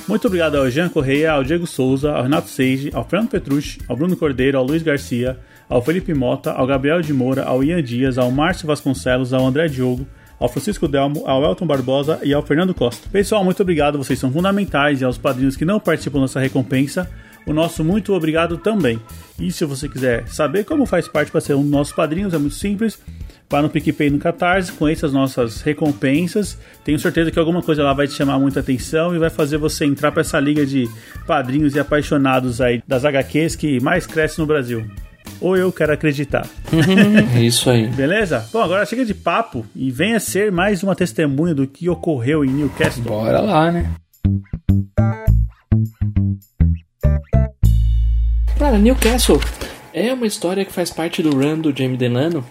Muito 0.09 0.27
obrigado 0.27 0.57
ao 0.57 0.69
Jean 0.69 0.89
Correia, 0.89 1.33
ao 1.33 1.45
Diego 1.45 1.67
Souza, 1.67 2.13
ao 2.13 2.25
Renato 2.25 2.49
Seiji, 2.49 2.91
ao 2.93 3.05
Fernando 3.09 3.31
Petrucci, 3.31 3.79
ao 3.89 3.97
Bruno 3.97 4.17
Cordeiro, 4.17 4.59
ao 4.59 4.65
Luiz 4.65 4.83
Garcia, 4.83 5.39
ao 5.69 5.81
Felipe 5.81 6.13
Mota, 6.13 6.53
ao 6.53 6.67
Gabriel 6.67 7.01
de 7.01 7.13
Moura, 7.13 7.45
ao 7.45 7.63
Ian 7.63 7.83
Dias, 7.83 8.19
ao 8.19 8.31
Márcio 8.31 8.67
Vasconcelos, 8.67 9.33
ao 9.33 9.47
André 9.47 9.69
Diogo, 9.69 10.07
ao 10.39 10.49
Francisco 10.49 10.89
Delmo, 10.89 11.23
ao 11.25 11.45
Elton 11.45 11.67
Barbosa 11.67 12.19
e 12.23 12.35
ao 12.35 12.43
Fernando 12.43 12.75
Costa. 12.75 13.09
Pessoal, 13.11 13.45
muito 13.45 13.63
obrigado, 13.63 13.97
vocês 13.97 14.19
são 14.19 14.31
fundamentais 14.31 15.01
e 15.01 15.05
aos 15.05 15.17
padrinhos 15.17 15.57
que 15.57 15.65
não 15.65 15.79
participam 15.79 16.21
dessa 16.21 16.41
recompensa, 16.41 17.09
o 17.47 17.53
nosso 17.53 17.85
muito 17.85 18.13
obrigado 18.13 18.57
também. 18.57 19.01
E 19.39 19.51
se 19.51 19.65
você 19.65 19.89
quiser 19.89 20.27
saber 20.29 20.65
como 20.65 20.85
faz 20.85 21.09
parte 21.09 21.31
para 21.31 21.41
ser 21.41 21.55
um 21.55 21.63
dos 21.63 21.71
nossos 21.71 21.95
padrinhos, 21.95 22.35
é 22.35 22.39
muito 22.39 22.55
simples. 22.55 22.99
Vá 23.53 23.61
no 23.61 23.69
PicPay 23.69 24.09
no 24.09 24.19
Catarse, 24.19 24.73
conheça 24.73 25.05
as 25.05 25.13
nossas 25.13 25.61
recompensas. 25.61 26.59
Tenho 26.83 26.99
certeza 26.99 27.31
que 27.31 27.39
alguma 27.39 27.61
coisa 27.61 27.83
lá 27.83 27.93
vai 27.93 28.09
te 28.09 28.15
chamar 28.15 28.39
muita 28.39 28.61
atenção 28.61 29.15
e 29.15 29.19
vai 29.19 29.29
fazer 29.29 29.59
você 29.59 29.85
entrar 29.85 30.11
para 30.11 30.23
essa 30.23 30.41
liga 30.41 30.65
de 30.65 30.89
padrinhos 31.27 31.75
e 31.75 31.79
apaixonados 31.79 32.63
aí 32.63 32.83
das 32.89 33.05
HQs 33.05 33.55
que 33.55 33.79
mais 33.79 34.07
cresce 34.07 34.39
no 34.39 34.47
Brasil. 34.47 34.87
Ou 35.39 35.55
eu 35.55 35.71
quero 35.71 35.93
acreditar. 35.93 36.47
é 37.37 37.43
isso 37.43 37.69
aí. 37.69 37.89
Beleza? 37.89 38.49
Bom, 38.51 38.63
agora 38.63 38.87
chega 38.87 39.05
de 39.05 39.13
papo 39.13 39.67
e 39.77 39.91
venha 39.91 40.19
ser 40.19 40.51
mais 40.51 40.83
uma 40.83 40.97
testemunha 40.97 41.55
do 41.55 41.67
que 41.67 41.91
ocorreu 41.91 42.47
em 42.47 42.49
Newcastle. 42.49 43.05
Bora 43.05 43.43
lá, 43.43 43.71
né? 43.71 43.93
Cara, 48.59 48.79
Newcastle 48.79 49.39
é 49.93 50.11
uma 50.11 50.27
história 50.27 50.65
que 50.65 50.73
faz 50.73 50.91
parte 50.91 51.23
do 51.23 51.37
run 51.37 51.59
do 51.59 51.77
Jamie 51.77 51.99
Delano 51.99 52.43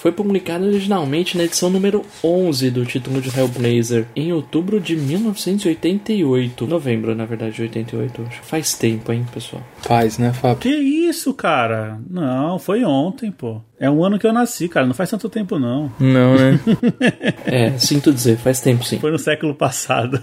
foi 0.00 0.12
publicado 0.12 0.64
originalmente 0.64 1.36
na 1.36 1.44
edição 1.44 1.68
número 1.68 2.04
11 2.22 2.70
do 2.70 2.84
título 2.84 3.20
de 3.20 3.36
Hellblazer, 3.36 4.06
em 4.14 4.32
outubro 4.32 4.80
de 4.80 4.96
1988. 4.96 6.66
Novembro, 6.66 7.14
na 7.14 7.24
verdade, 7.24 7.56
de 7.56 7.62
88. 7.62 8.22
Faz 8.42 8.74
tempo, 8.74 9.12
hein, 9.12 9.26
pessoal? 9.32 9.62
Faz, 9.82 10.16
né, 10.16 10.32
Fábio? 10.32 10.58
Que 10.58 10.68
isso, 10.68 11.34
cara? 11.34 11.98
Não, 12.08 12.58
foi 12.58 12.84
ontem, 12.84 13.32
pô. 13.32 13.60
É 13.80 13.90
um 13.90 14.04
ano 14.04 14.18
que 14.18 14.26
eu 14.26 14.32
nasci, 14.32 14.68
cara. 14.68 14.86
Não 14.86 14.94
faz 14.94 15.10
tanto 15.10 15.28
tempo, 15.28 15.58
não. 15.58 15.92
Não, 15.98 16.34
né? 16.36 16.60
é, 17.44 17.78
sinto 17.78 18.12
dizer, 18.12 18.38
faz 18.38 18.60
tempo 18.60 18.84
sim. 18.84 18.98
Foi 18.98 19.10
no 19.10 19.18
século 19.18 19.54
passado. 19.54 20.22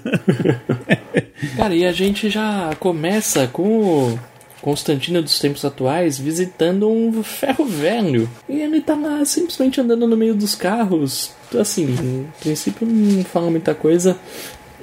cara, 1.57 1.75
e 1.75 1.85
a 1.85 1.91
gente 1.91 2.29
já 2.29 2.71
começa 2.79 3.47
com 3.47 3.63
o 3.63 4.19
Constantino 4.65 5.21
dos 5.21 5.37
tempos 5.37 5.63
atuais 5.63 6.17
visitando 6.17 6.89
um 6.89 7.21
ferro 7.21 7.65
velho. 7.65 8.27
E 8.49 8.59
ele 8.59 8.81
tá 8.81 8.95
lá 8.95 9.23
simplesmente 9.23 9.79
andando 9.79 10.07
no 10.07 10.17
meio 10.17 10.33
dos 10.33 10.55
carros. 10.55 11.31
Assim, 11.55 11.85
no 11.85 12.27
princípio 12.39 12.87
não 12.87 13.23
fala 13.23 13.51
muita 13.51 13.75
coisa. 13.75 14.17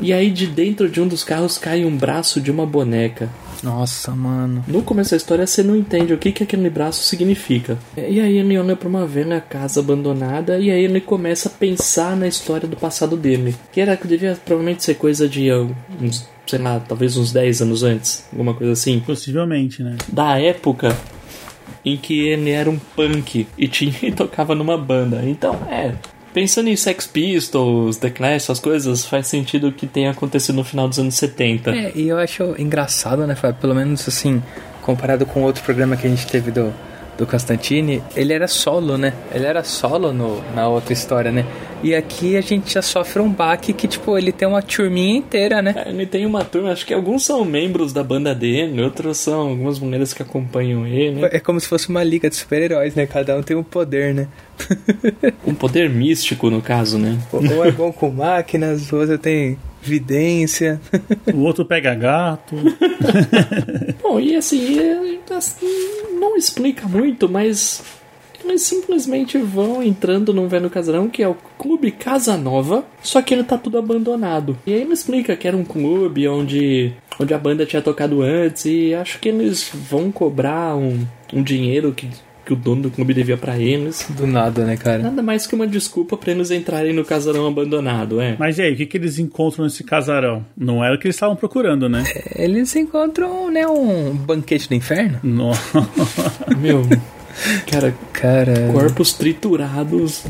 E 0.01 0.13
aí 0.13 0.31
de 0.31 0.47
dentro 0.47 0.89
de 0.89 1.01
um 1.01 1.09
dos 1.09 1.25
carros 1.25 1.59
cai 1.59 1.85
um 1.85 1.97
braço 1.97 2.41
de 2.41 2.49
uma 2.49 2.65
boneca. 2.65 3.29
Nossa, 3.61 4.13
mano. 4.13 4.65
No 4.69 4.83
começo 4.83 5.11
da 5.11 5.17
história 5.17 5.47
você 5.49 5.65
não 5.65 5.75
entende 5.75 6.15
o 6.15 6.19
que, 6.19 6.31
que 6.31 6.45
aquele 6.45 6.71
braço 6.71 7.03
significa. 7.03 7.77
E 7.97 8.21
aí 8.21 8.39
ele 8.39 8.57
olha 8.57 8.77
pra 8.77 8.89
uma 8.89 9.05
velha 9.05 9.41
casa 9.41 9.81
abandonada 9.81 10.61
e 10.61 10.71
aí 10.71 10.85
ele 10.85 11.01
começa 11.01 11.49
a 11.49 11.53
pensar 11.53 12.17
na 12.17 12.29
história 12.29 12.69
do 12.69 12.77
passado 12.77 13.17
dele. 13.17 13.57
Que 13.73 13.81
era 13.81 13.97
que 13.97 14.07
devia 14.07 14.39
provavelmente 14.45 14.85
ser 14.85 14.95
coisa 14.95 15.29
de 15.29 15.51
uns 16.01 16.29
sei 16.47 16.59
lá, 16.59 16.81
talvez 16.81 17.17
uns 17.17 17.33
10 17.33 17.63
anos 17.63 17.83
antes, 17.83 18.27
alguma 18.33 18.55
coisa 18.55 18.73
assim. 18.73 19.01
Possivelmente, 19.01 19.83
né? 19.83 19.97
Da 20.09 20.39
época 20.39 20.97
em 21.85 21.97
que 21.97 22.29
ele 22.29 22.51
era 22.51 22.71
um 22.71 22.79
punk 22.79 23.47
e 23.57 23.67
tinha 23.69 23.95
e 24.03 24.13
tocava 24.13 24.55
numa 24.55 24.77
banda. 24.77 25.23
Então, 25.25 25.55
é, 25.71 25.95
pensando 26.33 26.69
em 26.69 26.77
Sex 26.77 27.07
Pistols, 27.07 27.97
The 27.97 28.11
Clash, 28.11 28.45
essas 28.45 28.61
coisas, 28.61 29.05
faz 29.05 29.27
sentido 29.27 29.73
que 29.73 29.87
tenha 29.87 30.11
acontecido 30.11 30.57
no 30.57 30.65
final 30.65 30.89
dos 30.89 30.99
anos 30.99 31.15
70. 31.15 31.71
É, 31.71 31.93
e 31.95 32.09
eu 32.09 32.19
acho 32.19 32.55
engraçado, 32.59 33.27
né, 33.27 33.35
Fábio? 33.35 33.61
Pelo 33.61 33.75
menos 33.75 34.07
assim, 34.09 34.43
comparado 34.83 35.27
com 35.27 35.43
outro 35.43 35.63
programa 35.63 35.97
que 35.97 36.07
a 36.07 36.11
gente 36.11 36.27
teve 36.27 36.51
do 36.51 36.73
do 37.17 37.27
Constantine, 37.27 38.03
ele 38.17 38.33
era 38.33 38.49
solo, 38.49 38.97
né? 38.97 39.13
Ele 39.33 39.47
era 39.47 39.63
solo 39.63 40.13
no, 40.13 40.43
na 40.55 40.69
outra 40.69 40.93
história, 40.93 41.31
né? 41.31 41.45
E 41.83 41.97
aqui 41.97 42.37
a 42.37 42.41
gente 42.41 42.73
já 42.73 42.81
sofre 42.81 43.21
um 43.21 43.29
baque 43.29 43.73
que, 43.73 43.89
tipo, 43.89 44.17
ele 44.17 44.31
tem 44.31 44.47
uma 44.47 44.63
turminha 44.63 45.19
inteira, 45.19 45.61
né? 45.61 45.75
É, 45.85 45.89
ele 45.89 46.07
tem 46.07 46.25
uma 46.25 46.45
turma, 46.45 46.71
acho 46.71 46.87
que 46.87 46.95
alguns 46.95 47.25
são 47.25 47.45
membros 47.45 47.93
da 47.93 48.05
banda 48.05 48.33
dele, 48.33 48.81
outros 48.81 49.19
são 49.19 49.49
algumas 49.49 49.81
mulheres 49.81 50.13
que 50.13 50.23
acompanham 50.23 50.87
ele. 50.87 51.23
Né? 51.23 51.31
É 51.33 51.41
como 51.41 51.59
se 51.59 51.67
fosse 51.67 51.89
uma 51.89 52.05
liga 52.05 52.31
de 52.31 52.37
super-heróis, 52.37 52.95
né? 52.95 53.05
Cada 53.07 53.37
um 53.37 53.43
tem 53.43 53.57
um 53.57 53.65
poder, 53.65 54.15
né? 54.15 54.29
um 55.45 55.55
poder 55.55 55.91
místico, 55.91 56.49
no 56.51 56.63
caso, 56.63 56.99
né? 56.99 57.19
Um 57.33 57.65
é 57.65 57.73
bom 57.73 57.93
com 57.93 58.11
máquinas, 58.11 58.93
o 58.93 58.97
outro 58.99 59.19
tem 59.19 59.59
vidência. 59.83 60.81
o 61.35 61.41
outro 61.41 61.65
pega 61.65 61.95
gato. 61.97 62.55
bom, 64.01 64.21
e 64.21 64.37
assim, 64.37 64.79
assim, 65.37 65.67
não 66.23 66.37
explica 66.37 66.87
muito, 66.87 67.29
mas 67.29 67.83
eles 68.45 68.63
simplesmente 68.63 69.39
vão 69.39 69.83
entrando 69.83 70.33
num 70.33 70.47
velho 70.47 70.71
casarão 70.71 71.09
que 71.09 71.23
é 71.23 71.29
o 71.29 71.37
Clube 71.59 71.91
Casa 71.91 72.37
Nova, 72.37 72.85
só 73.03 73.21
que 73.21 73.35
ele 73.35 73.43
tá 73.43 73.59
tudo 73.59 73.77
abandonado. 73.77 74.57
E 74.65 74.73
aí 74.73 74.83
ele 74.83 74.93
explica 74.93 75.37
que 75.37 75.49
era 75.49 75.57
um 75.57 75.65
clube 75.65 76.29
onde, 76.29 76.93
onde 77.19 77.35
a 77.35 77.39
banda 77.39 77.67
tinha 77.67 77.83
tocado 77.83 78.23
antes 78.23 78.65
e 78.67 78.95
acho 78.95 79.19
que 79.19 79.29
eles 79.29 79.71
vão 79.75 80.13
cobrar 80.13 80.77
um, 80.77 81.05
um 81.33 81.43
dinheiro 81.43 81.93
que 81.93 82.09
que 82.53 82.55
o 82.55 82.57
dono 82.57 82.83
do 82.83 82.91
clube 82.91 83.15
devia 83.15 83.37
para 83.37 83.59
eles. 83.59 84.07
Do 84.11 84.27
nada, 84.27 84.65
né, 84.65 84.77
cara? 84.77 85.03
Nada 85.03 85.23
mais 85.23 85.47
que 85.47 85.55
uma 85.55 85.67
desculpa 85.67 86.17
para 86.17 86.33
eles 86.33 86.51
entrarem 86.51 86.93
no 86.93 87.05
casarão 87.05 87.47
abandonado, 87.47 88.21
é. 88.21 88.37
Mas 88.39 88.59
e 88.59 88.63
aí, 88.63 88.73
o 88.75 88.77
que, 88.77 88.87
que 88.87 88.97
eles 88.97 89.19
encontram 89.19 89.65
nesse 89.65 89.83
casarão? 89.83 90.45
Não 90.57 90.85
era 90.85 90.95
o 90.95 90.99
que 90.99 91.07
eles 91.07 91.17
estavam 91.17 91.35
procurando, 91.37 91.89
né? 91.89 92.05
Eles 92.37 92.75
encontram, 92.77 93.51
né, 93.51 93.67
um 93.67 94.15
banquete 94.15 94.69
do 94.69 94.75
inferno. 94.75 95.19
Nossa. 95.23 95.89
Meu. 96.59 96.83
Cara, 97.71 97.95
Cara, 98.13 98.69
corpos 98.73 99.15
triturados, 99.15 100.23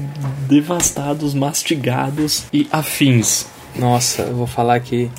devastados, 0.48 1.34
mastigados 1.34 2.44
e 2.52 2.68
afins. 2.70 3.46
nossa, 3.76 4.22
eu 4.22 4.34
vou 4.36 4.46
falar 4.46 4.78
que. 4.80 5.10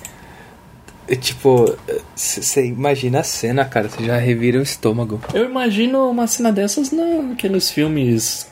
Tipo, 1.20 1.76
você 2.16 2.66
imagina 2.66 3.20
a 3.20 3.24
cena, 3.24 3.66
cara, 3.66 3.90
você 3.90 4.04
já 4.06 4.18
revira 4.18 4.60
o 4.60 4.62
estômago. 4.62 5.20
Eu 5.34 5.46
imagino 5.46 6.10
uma 6.10 6.28
cena 6.28 6.52
dessas 6.52 6.92
naqueles 6.92 7.70
filmes 7.70 8.48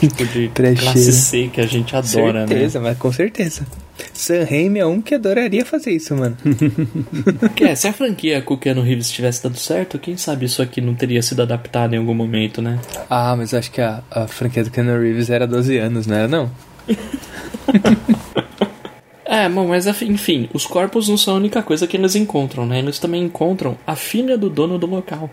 tipo 0.00 0.26
de 0.26 0.48
Trecheira. 0.54 0.92
classe 0.92 1.12
C 1.12 1.48
que 1.52 1.60
a 1.60 1.66
gente 1.66 1.96
adora, 1.96 2.40
né? 2.42 2.48
certeza, 2.48 2.80
mas 2.80 2.98
com 2.98 3.10
certeza. 3.12 3.66
Sam 4.12 4.44
Raimi 4.44 4.78
é 4.78 4.84
um 4.86 5.00
que 5.00 5.14
adoraria 5.14 5.64
fazer 5.64 5.90
isso, 5.92 6.14
mano. 6.14 6.36
né? 6.44 7.48
Que 7.56 7.64
é, 7.64 7.74
se 7.74 7.88
a 7.88 7.92
franquia 7.94 8.42
com 8.42 8.54
o 8.54 8.58
Keanu 8.58 8.82
Reeves 8.82 9.10
tivesse 9.10 9.42
dado 9.42 9.56
certo, 9.58 9.98
quem 9.98 10.18
sabe 10.18 10.44
isso 10.44 10.60
aqui 10.60 10.82
não 10.82 10.94
teria 10.94 11.22
sido 11.22 11.40
adaptado 11.40 11.94
em 11.94 11.98
algum 11.98 12.14
momento, 12.14 12.60
né? 12.60 12.78
ah, 13.08 13.34
mas 13.36 13.54
acho 13.54 13.70
que 13.70 13.80
a, 13.80 14.02
a 14.10 14.26
franquia 14.28 14.62
do 14.64 14.70
Keanu 14.70 15.00
Reeves 15.00 15.30
era 15.30 15.46
12 15.46 15.78
anos, 15.78 16.06
não 16.06 16.16
era 16.16 16.28
não? 16.28 16.50
É, 19.36 19.50
bom, 19.50 19.68
mas 19.68 19.86
enfim, 19.86 20.48
os 20.54 20.64
corpos 20.64 21.10
não 21.10 21.18
são 21.18 21.34
a 21.34 21.36
única 21.36 21.62
coisa 21.62 21.86
que 21.86 21.94
eles 21.94 22.16
encontram, 22.16 22.64
né? 22.64 22.78
Eles 22.78 22.98
também 22.98 23.22
encontram 23.22 23.76
a 23.86 23.94
filha 23.94 24.38
do 24.38 24.48
dono 24.48 24.78
do 24.78 24.86
local, 24.86 25.28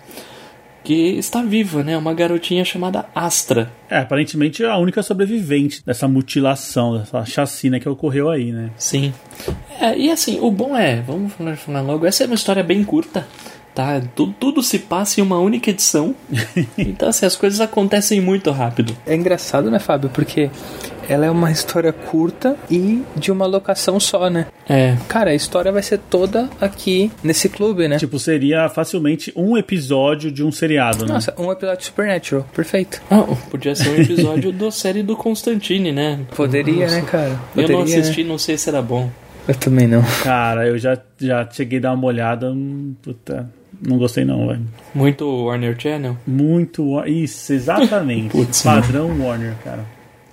que 0.83 1.17
está 1.17 1.41
viva, 1.41 1.85
né? 1.85 1.97
Uma 1.97 2.13
garotinha 2.13 2.65
chamada 2.65 3.05
Astra. 3.15 3.71
É, 3.89 3.99
aparentemente 3.99 4.61
é 4.61 4.67
a 4.67 4.75
única 4.75 5.01
sobrevivente 5.01 5.81
dessa 5.85 6.05
mutilação, 6.05 6.97
dessa 6.97 7.23
chacina 7.23 7.79
que 7.79 7.87
ocorreu 7.87 8.29
aí, 8.29 8.51
né? 8.51 8.71
Sim. 8.75 9.13
É, 9.79 9.97
e 9.97 10.11
assim, 10.11 10.37
o 10.41 10.51
bom 10.51 10.75
é, 10.75 10.99
vamos 10.99 11.31
falar, 11.31 11.55
falar 11.55 11.81
logo, 11.81 12.05
essa 12.05 12.25
é 12.25 12.27
uma 12.27 12.35
história 12.35 12.61
bem 12.61 12.83
curta, 12.83 13.25
tá? 13.73 14.01
Tudo, 14.13 14.35
tudo 14.37 14.61
se 14.61 14.79
passa 14.79 15.21
em 15.21 15.23
uma 15.23 15.39
única 15.39 15.69
edição. 15.69 16.13
então, 16.77 17.07
assim, 17.07 17.25
as 17.25 17.37
coisas 17.37 17.61
acontecem 17.61 18.19
muito 18.19 18.51
rápido. 18.51 18.97
É 19.05 19.15
engraçado, 19.15 19.71
né, 19.71 19.79
Fábio? 19.79 20.09
Porque 20.09 20.51
ela 21.07 21.25
é 21.25 21.31
uma 21.31 21.51
história 21.51 21.91
curta 21.91 22.55
e 22.69 23.03
de 23.15 23.31
uma 23.31 23.45
locação 23.45 23.99
só, 23.99 24.29
né? 24.29 24.47
É. 24.67 24.95
Cara, 25.07 25.31
a 25.31 25.35
história 25.35 25.71
vai 25.71 25.83
ser 25.83 25.97
toda 25.97 26.49
aqui 26.59 27.11
nesse 27.23 27.49
clube, 27.49 27.87
né? 27.87 27.97
Tipo, 27.97 28.19
seria 28.19 28.69
facilmente 28.69 29.31
um 29.35 29.57
episódio 29.57 30.31
de 30.31 30.43
um 30.43 30.51
seriado, 30.51 31.05
né? 31.05 31.13
Nossa, 31.13 31.33
um 31.37 31.51
episódio 31.51 31.79
de 31.79 31.85
Supernatural, 31.85 32.45
perfeito. 32.53 33.01
Ah, 33.09 33.23
podia 33.49 33.75
ser 33.75 33.89
um 33.89 34.01
episódio 34.01 34.51
da 34.51 34.71
série 34.71 35.03
do 35.03 35.15
Constantine, 35.15 35.91
né? 35.91 36.19
Poderia, 36.35 36.87
né, 36.87 37.01
cara? 37.01 37.29
Eu 37.29 37.37
Poderia, 37.63 37.77
não 37.77 37.85
né? 37.85 37.95
assisti, 37.95 38.23
não 38.23 38.37
sei 38.37 38.57
se 38.57 38.69
era 38.69 38.81
bom. 38.81 39.09
Eu 39.47 39.55
também 39.55 39.87
não. 39.87 40.01
Cara, 40.23 40.67
eu 40.67 40.77
já, 40.77 40.97
já 41.19 41.47
cheguei 41.51 41.79
a 41.79 41.81
dar 41.81 41.93
uma 41.93 42.05
olhada, 42.05 42.49
hum, 42.51 42.95
puta, 43.01 43.49
não 43.81 43.97
gostei 43.97 44.23
não, 44.23 44.47
velho. 44.47 44.65
Muito 44.95 45.45
Warner 45.45 45.75
Channel. 45.77 46.17
Muito, 46.25 47.03
isso, 47.05 47.51
exatamente. 47.51 48.29
Putz, 48.29 48.61
Padrão 48.63 49.09
Warner, 49.19 49.53
cara. 49.63 49.85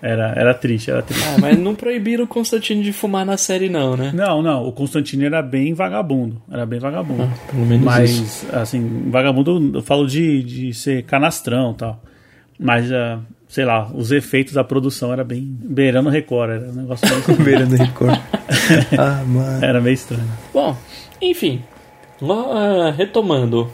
Era, 0.03 0.33
era 0.35 0.55
triste, 0.55 0.91
era 0.91 1.03
triste. 1.03 1.25
Ah, 1.29 1.37
mas 1.39 1.59
não 1.59 1.75
proibiram 1.75 2.25
o 2.25 2.27
Constantine 2.27 2.83
de 2.83 2.93
fumar 2.93 3.27
na 3.27 3.37
série, 3.37 3.69
não, 3.69 3.97
né? 3.97 4.11
Não, 4.15 4.41
não, 4.43 4.67
o 4.67 4.73
Constantino 4.73 5.25
era 5.25 5.43
bem 5.43 5.75
vagabundo, 5.75 6.41
era 6.51 6.65
bem 6.65 6.79
vagabundo. 6.79 7.25
Ah, 7.25 7.51
pelo 7.51 7.67
menos 7.67 8.11
isso. 8.11 8.47
Mas, 8.51 8.63
assim, 8.63 9.11
vagabundo, 9.11 9.73
eu 9.75 9.83
falo 9.83 10.07
de, 10.07 10.43
de 10.43 10.73
ser 10.73 11.05
canastrão 11.05 11.73
e 11.73 11.75
tal. 11.75 12.03
Mas, 12.59 12.91
ah, 12.91 13.21
sei 13.47 13.65
lá, 13.65 13.91
os 13.93 14.11
efeitos 14.11 14.55
da 14.55 14.65
produção 14.65 15.13
era 15.13 15.25
bem 15.25 15.43
beirando 15.43 16.09
Record, 16.09 16.51
era 16.51 16.71
um 16.71 16.75
negócio 16.75 17.07
meio, 17.09 17.41
Beirando 17.45 17.77
Record. 17.77 18.19
ah, 18.99 19.23
mano. 19.27 19.65
era 19.65 19.81
meio 19.81 19.95
estranho. 19.95 20.31
Bom, 20.55 20.75
enfim. 21.21 21.63
ah, 22.23 22.95
retomando. 22.97 23.71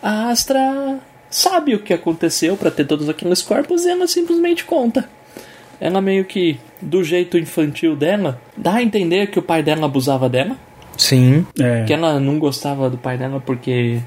A 0.00 0.28
Astra 0.30 1.00
sabe 1.28 1.74
o 1.74 1.80
que 1.80 1.92
aconteceu 1.92 2.56
pra 2.56 2.70
ter 2.70 2.84
todos 2.84 3.08
aqueles 3.08 3.42
corpos 3.42 3.84
e 3.84 3.90
ela 3.90 4.06
simplesmente 4.06 4.64
conta. 4.64 5.08
Ela 5.80 6.00
meio 6.00 6.24
que, 6.24 6.58
do 6.82 7.04
jeito 7.04 7.38
infantil 7.38 7.94
dela, 7.94 8.40
dá 8.56 8.74
a 8.74 8.82
entender 8.82 9.28
que 9.28 9.38
o 9.38 9.42
pai 9.42 9.62
dela 9.62 9.86
abusava 9.86 10.28
dela. 10.28 10.56
Sim. 10.96 11.46
É, 11.60 11.84
que 11.84 11.92
ela 11.92 12.18
não 12.18 12.38
gostava 12.38 12.90
do 12.90 12.98
pai 12.98 13.16
dela 13.16 13.40
porque 13.44 14.00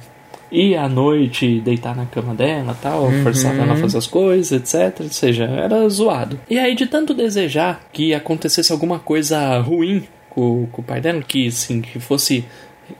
ia 0.51 0.81
à 0.81 0.89
noite 0.89 1.61
deitar 1.61 1.95
na 1.95 2.05
cama 2.05 2.35
dela 2.35 2.75
tal, 2.81 3.09
forçava 3.23 3.61
ela 3.61 3.73
a 3.73 3.77
fazer 3.77 3.97
as 3.97 4.07
coisas, 4.07 4.51
etc. 4.51 4.99
Ou 4.99 5.09
seja, 5.09 5.45
era 5.45 5.87
zoado. 5.87 6.37
E 6.49 6.59
aí, 6.59 6.75
de 6.75 6.85
tanto 6.87 7.13
desejar 7.13 7.81
que 7.93 8.13
acontecesse 8.13 8.71
alguma 8.73 8.99
coisa 8.99 9.57
ruim 9.59 10.03
com, 10.29 10.67
com 10.69 10.81
o 10.81 10.85
pai 10.85 10.99
dela, 10.99 11.21
que 11.25 11.47
assim, 11.47 11.79
que 11.79 11.97
fosse 12.01 12.43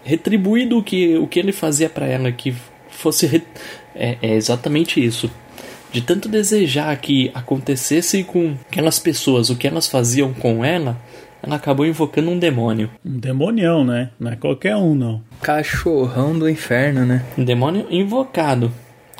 retribuído 0.03 0.77
o 0.77 0.83
que, 0.83 1.17
o 1.17 1.27
que 1.27 1.39
ele 1.39 1.51
fazia 1.51 1.89
pra 1.89 2.05
ela, 2.07 2.31
que 2.31 2.53
fosse. 2.89 3.25
re- 3.27 3.43
É, 3.93 4.17
é 4.21 4.35
exatamente 4.35 5.03
isso. 5.03 5.29
De 5.91 6.01
tanto 6.01 6.29
desejar 6.29 6.95
que 6.97 7.31
acontecesse 7.33 8.23
com 8.23 8.55
aquelas 8.69 8.97
pessoas 8.97 9.49
o 9.49 9.55
que 9.55 9.67
elas 9.67 9.87
faziam 9.87 10.33
com 10.33 10.63
ela, 10.63 10.97
ela 11.43 11.55
acabou 11.55 11.85
invocando 11.85 12.29
um 12.29 12.39
demônio. 12.39 12.89
um 13.05 13.17
demonião, 13.17 13.83
né? 13.83 14.09
Não 14.19 14.31
é 14.31 14.35
qualquer 14.35 14.75
um, 14.75 14.95
não. 14.95 15.21
Cachorrão 15.41 16.37
do 16.37 16.49
inferno, 16.49 17.05
né? 17.05 17.25
Um 17.37 17.43
demônio 17.43 17.87
invocado. 17.89 18.71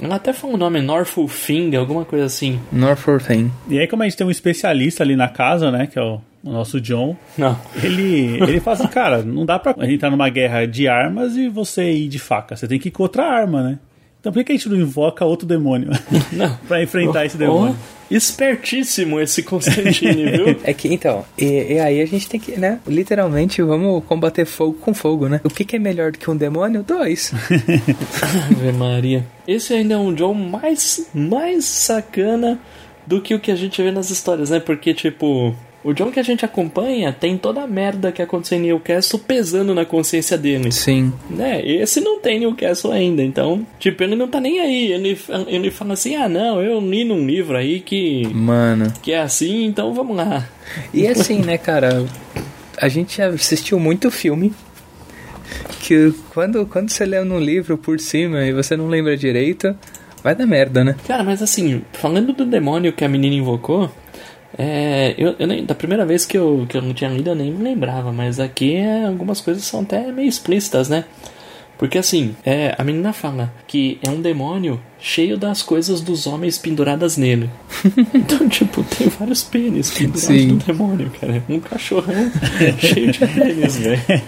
Ela 0.01 0.15
até 0.15 0.33
falou 0.33 0.55
o 0.55 0.59
nome 0.59 0.81
Norfolk 0.81 1.31
Thing, 1.45 1.75
alguma 1.75 2.05
coisa 2.05 2.25
assim. 2.25 2.59
Norfolk 2.71 3.25
Thing. 3.25 3.51
E 3.69 3.79
aí, 3.79 3.87
como 3.87 4.03
a 4.03 4.05
gente 4.05 4.17
tem 4.17 4.25
um 4.25 4.31
especialista 4.31 5.03
ali 5.03 5.15
na 5.15 5.27
casa, 5.27 5.71
né? 5.71 5.87
Que 5.87 5.99
é 5.99 6.01
o, 6.01 6.19
o 6.43 6.51
nosso 6.51 6.79
John. 6.81 7.15
Não. 7.37 7.57
Ele, 7.83 8.41
ele 8.41 8.59
fala 8.59 8.77
assim, 8.77 8.87
cara, 8.87 9.21
não 9.23 9.45
dá 9.45 9.59
pra 9.59 9.75
a 9.77 9.83
gente 9.83 9.95
estar 9.95 10.09
numa 10.09 10.29
guerra 10.29 10.65
de 10.65 10.87
armas 10.87 11.35
e 11.35 11.49
você 11.49 11.91
ir 11.91 12.07
de 12.07 12.17
faca. 12.17 12.55
Você 12.55 12.67
tem 12.67 12.79
que 12.79 12.87
ir 12.87 12.91
com 12.91 13.03
outra 13.03 13.23
arma, 13.23 13.61
né? 13.61 13.79
Então 14.21 14.31
por 14.31 14.43
que 14.43 14.51
a 14.51 14.55
gente 14.55 14.69
não 14.69 14.77
invoca 14.77 15.25
outro 15.25 15.47
demônio 15.47 15.89
Não. 16.31 16.55
pra 16.67 16.81
enfrentar 16.81 17.25
esse 17.25 17.35
demônio? 17.35 17.75
Oh, 17.75 18.13
espertíssimo 18.15 19.19
esse 19.19 19.41
Constantine, 19.41 20.31
viu? 20.31 20.59
É 20.63 20.73
que, 20.73 20.93
então, 20.93 21.25
e, 21.35 21.73
e 21.73 21.79
aí 21.79 22.01
a 22.01 22.05
gente 22.05 22.29
tem 22.29 22.39
que, 22.39 22.59
né? 22.59 22.79
Literalmente, 22.85 23.61
vamos 23.63 24.03
combater 24.05 24.45
fogo 24.45 24.73
com 24.73 24.93
fogo, 24.93 25.27
né? 25.27 25.41
O 25.43 25.49
que, 25.49 25.65
que 25.65 25.75
é 25.75 25.79
melhor 25.79 26.11
do 26.11 26.19
que 26.19 26.29
um 26.29 26.35
demônio? 26.35 26.83
Dois. 26.83 27.33
Ave 28.51 28.71
Maria. 28.73 29.25
Esse 29.47 29.73
ainda 29.73 29.95
é 29.95 29.97
um 29.97 30.13
John 30.13 30.33
mais, 30.33 31.09
mais 31.13 31.65
sacana 31.65 32.59
do 33.07 33.21
que 33.21 33.33
o 33.33 33.39
que 33.39 33.49
a 33.49 33.55
gente 33.55 33.81
vê 33.81 33.91
nas 33.91 34.09
histórias, 34.11 34.49
né? 34.49 34.59
Porque, 34.59 34.93
tipo, 34.93 35.55
o 35.83 35.93
John 35.93 36.11
que 36.11 36.19
a 36.19 36.23
gente 36.23 36.45
acompanha 36.45 37.11
tem 37.11 37.37
toda 37.37 37.61
a 37.61 37.67
merda 37.67 38.11
que 38.11 38.21
aconteceu 38.21 38.57
em 38.57 38.61
Newcastle 38.61 39.19
pesando 39.19 39.73
na 39.73 39.85
consciência 39.85 40.37
dele. 40.37 40.71
Sim. 40.71 41.11
né? 41.29 41.65
Esse 41.65 41.99
não 42.01 42.19
tem 42.19 42.39
Newcastle 42.39 42.91
ainda, 42.91 43.23
então, 43.23 43.65
tipo, 43.79 44.03
ele 44.03 44.15
não 44.15 44.27
tá 44.27 44.39
nem 44.39 44.59
aí. 44.59 44.91
Ele, 44.91 45.17
ele 45.47 45.71
fala 45.71 45.93
assim: 45.93 46.15
ah, 46.15 46.29
não, 46.29 46.61
eu 46.61 46.79
li 46.79 47.03
num 47.03 47.25
livro 47.25 47.57
aí 47.57 47.79
que, 47.79 48.27
Mano. 48.33 48.93
que 49.01 49.11
é 49.11 49.21
assim, 49.21 49.65
então 49.65 49.93
vamos 49.93 50.15
lá. 50.15 50.47
E 50.93 51.07
assim, 51.07 51.39
né, 51.39 51.57
cara? 51.57 52.05
A 52.77 52.87
gente 52.87 53.21
assistiu 53.21 53.79
muito 53.79 54.09
filme. 54.09 54.53
Que 55.81 56.13
quando, 56.29 56.65
quando 56.65 56.89
você 56.89 57.05
lê 57.05 57.21
num 57.23 57.39
livro 57.39 57.77
por 57.77 57.99
cima 57.99 58.45
e 58.45 58.53
você 58.53 58.77
não 58.77 58.87
lembra 58.87 59.17
direito, 59.17 59.75
vai 60.23 60.35
dar 60.35 60.45
merda, 60.45 60.83
né? 60.83 60.95
Cara, 61.07 61.23
mas 61.23 61.41
assim, 61.41 61.81
falando 61.93 62.33
do 62.33 62.45
demônio 62.45 62.93
que 62.93 63.03
a 63.03 63.09
menina 63.09 63.35
invocou, 63.35 63.91
é, 64.57 65.15
eu, 65.17 65.35
eu 65.39 65.47
nem- 65.47 65.65
da 65.65 65.73
primeira 65.75 66.05
vez 66.05 66.25
que 66.25 66.37
eu, 66.37 66.65
que 66.69 66.77
eu 66.77 66.81
não 66.81 66.93
tinha 66.93 67.09
lido, 67.09 67.29
eu 67.29 67.35
nem 67.35 67.51
me 67.51 67.63
lembrava, 67.63 68.11
mas 68.11 68.39
aqui 68.39 68.75
é, 68.75 69.05
algumas 69.05 69.39
coisas 69.41 69.63
são 69.63 69.81
até 69.81 70.11
meio 70.11 70.27
explícitas, 70.27 70.89
né? 70.89 71.05
Porque 71.77 71.97
assim, 71.97 72.35
é, 72.45 72.75
a 72.77 72.83
menina 72.83 73.11
fala 73.11 73.51
que 73.67 73.97
é 74.05 74.09
um 74.11 74.21
demônio 74.21 74.79
cheio 74.99 75.35
das 75.35 75.63
coisas 75.63 75.99
dos 75.99 76.27
homens 76.27 76.57
penduradas 76.57 77.17
nele. 77.17 77.49
Então, 78.13 78.47
tipo, 78.47 78.83
tem 78.83 79.07
vários 79.07 79.41
pênis 79.43 79.89
pendurados 79.89 80.21
Sim. 80.23 80.47
no 80.47 80.57
demônio, 80.57 81.11
cara. 81.19 81.43
Um 81.49 81.59
cachorrão 81.59 82.31
cheio 82.77 83.11
de 83.11 83.19
pênis, 83.19 83.77
velho. 83.77 84.21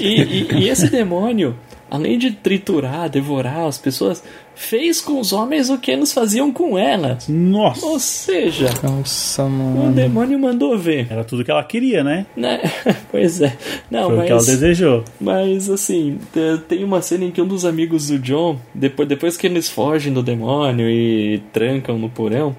E, 0.00 0.20
e- 0.22 0.48
e 0.64 0.68
esse 0.68 0.88
demônio 0.90 1.54
além 1.90 2.18
de 2.18 2.30
triturar, 2.30 3.08
devorar 3.08 3.66
as 3.66 3.78
pessoas, 3.78 4.22
fez 4.56 5.00
com 5.00 5.18
os 5.18 5.32
homens 5.32 5.68
o 5.70 5.78
que 5.78 5.90
eles 5.90 6.12
faziam 6.12 6.52
com 6.52 6.78
ela. 6.78 7.18
Nossa! 7.28 7.84
Ou 7.86 7.98
seja, 7.98 8.68
Nossa, 8.82 9.44
o 9.44 9.90
demônio 9.92 10.38
mandou 10.38 10.78
ver. 10.78 11.06
Era 11.10 11.24
tudo 11.24 11.44
que 11.44 11.50
ela 11.50 11.64
queria, 11.64 12.04
né? 12.04 12.26
Né? 12.36 12.60
pois 13.10 13.40
é. 13.40 13.56
Não, 13.90 14.04
Foi 14.06 14.14
o 14.14 14.16
mas. 14.18 14.26
que 14.26 14.32
ela 14.32 14.44
desejou. 14.44 15.04
Mas 15.20 15.68
assim, 15.68 16.18
te- 16.32 16.62
tem 16.68 16.84
uma 16.84 17.02
cena 17.02 17.24
em 17.24 17.30
que 17.30 17.40
um 17.42 17.46
dos 17.48 17.64
amigos 17.64 18.08
do 18.08 18.18
John, 18.18 18.58
depois, 18.74 19.08
depois 19.08 19.36
que 19.36 19.46
eles 19.46 19.68
fogem 19.68 20.12
do 20.12 20.22
demônio 20.22 20.88
e 20.88 21.42
trancam 21.52 21.98
no 21.98 22.08
porão, 22.08 22.54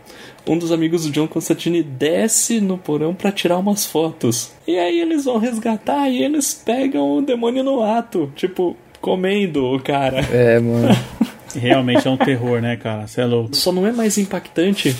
um 0.48 0.58
dos 0.58 0.72
amigos 0.72 1.06
do 1.06 1.12
John 1.12 1.28
Constantine 1.28 1.82
desce 1.82 2.60
no 2.62 2.78
porão 2.78 3.16
pra 3.16 3.32
tirar 3.32 3.58
umas 3.58 3.86
fotos. 3.86 4.52
E 4.68 4.78
aí 4.78 5.00
eles 5.00 5.26
vão 5.26 5.38
resgatar 5.40 6.08
e 6.10 6.22
eles 6.22 6.54
pegam 6.54 7.18
o 7.18 7.22
demônio 7.22 7.64
no 7.64 7.82
ato, 7.82 8.32
tipo, 8.36 8.76
comendo 9.06 9.64
o 9.66 9.80
cara. 9.80 10.20
É, 10.34 10.60
mano. 10.60 10.88
Realmente 11.56 12.08
é 12.08 12.10
um 12.12 12.18
terror, 12.18 12.60
né, 12.60 12.76
cara? 12.76 13.06
Você 13.06 13.22
é 13.22 13.26
louco. 13.26 13.56
Só 13.56 13.72
não 13.72 13.86
é 13.86 13.92
mais 13.92 14.18
impactante 14.18 14.96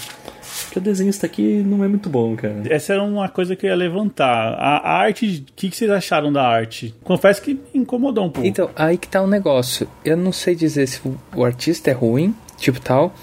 que 0.72 0.78
o 0.78 0.82
desenhista 0.82 1.26
aqui 1.26 1.42
não 1.66 1.84
é 1.84 1.88
muito 1.88 2.08
bom, 2.08 2.36
cara. 2.36 2.62
Essa 2.70 2.94
era 2.94 3.04
uma 3.04 3.28
coisa 3.28 3.56
que 3.56 3.66
eu 3.66 3.72
ia 3.72 3.76
levantar. 3.76 4.54
A 4.54 4.94
arte, 5.00 5.44
o 5.50 5.54
que, 5.56 5.70
que 5.70 5.76
vocês 5.76 5.90
acharam 5.90 6.32
da 6.32 6.48
arte? 6.48 6.94
Confesso 7.04 7.42
que 7.42 7.56
me 7.56 7.82
incomodou 7.82 8.26
um 8.26 8.30
pouco. 8.30 8.48
Então, 8.48 8.70
aí 8.76 8.96
que 8.98 9.08
tá 9.08 9.22
um 9.24 9.28
negócio. 9.28 9.88
Eu 10.06 10.16
não 10.16 10.32
sei 10.32 10.56
dizer 10.56 10.88
se 10.88 11.02
o- 11.06 11.18
o 11.36 11.44
artista 11.44 11.90
é 11.90 11.94
ruim, 11.94 12.34
tipo 12.58 12.80
tal, 12.80 13.14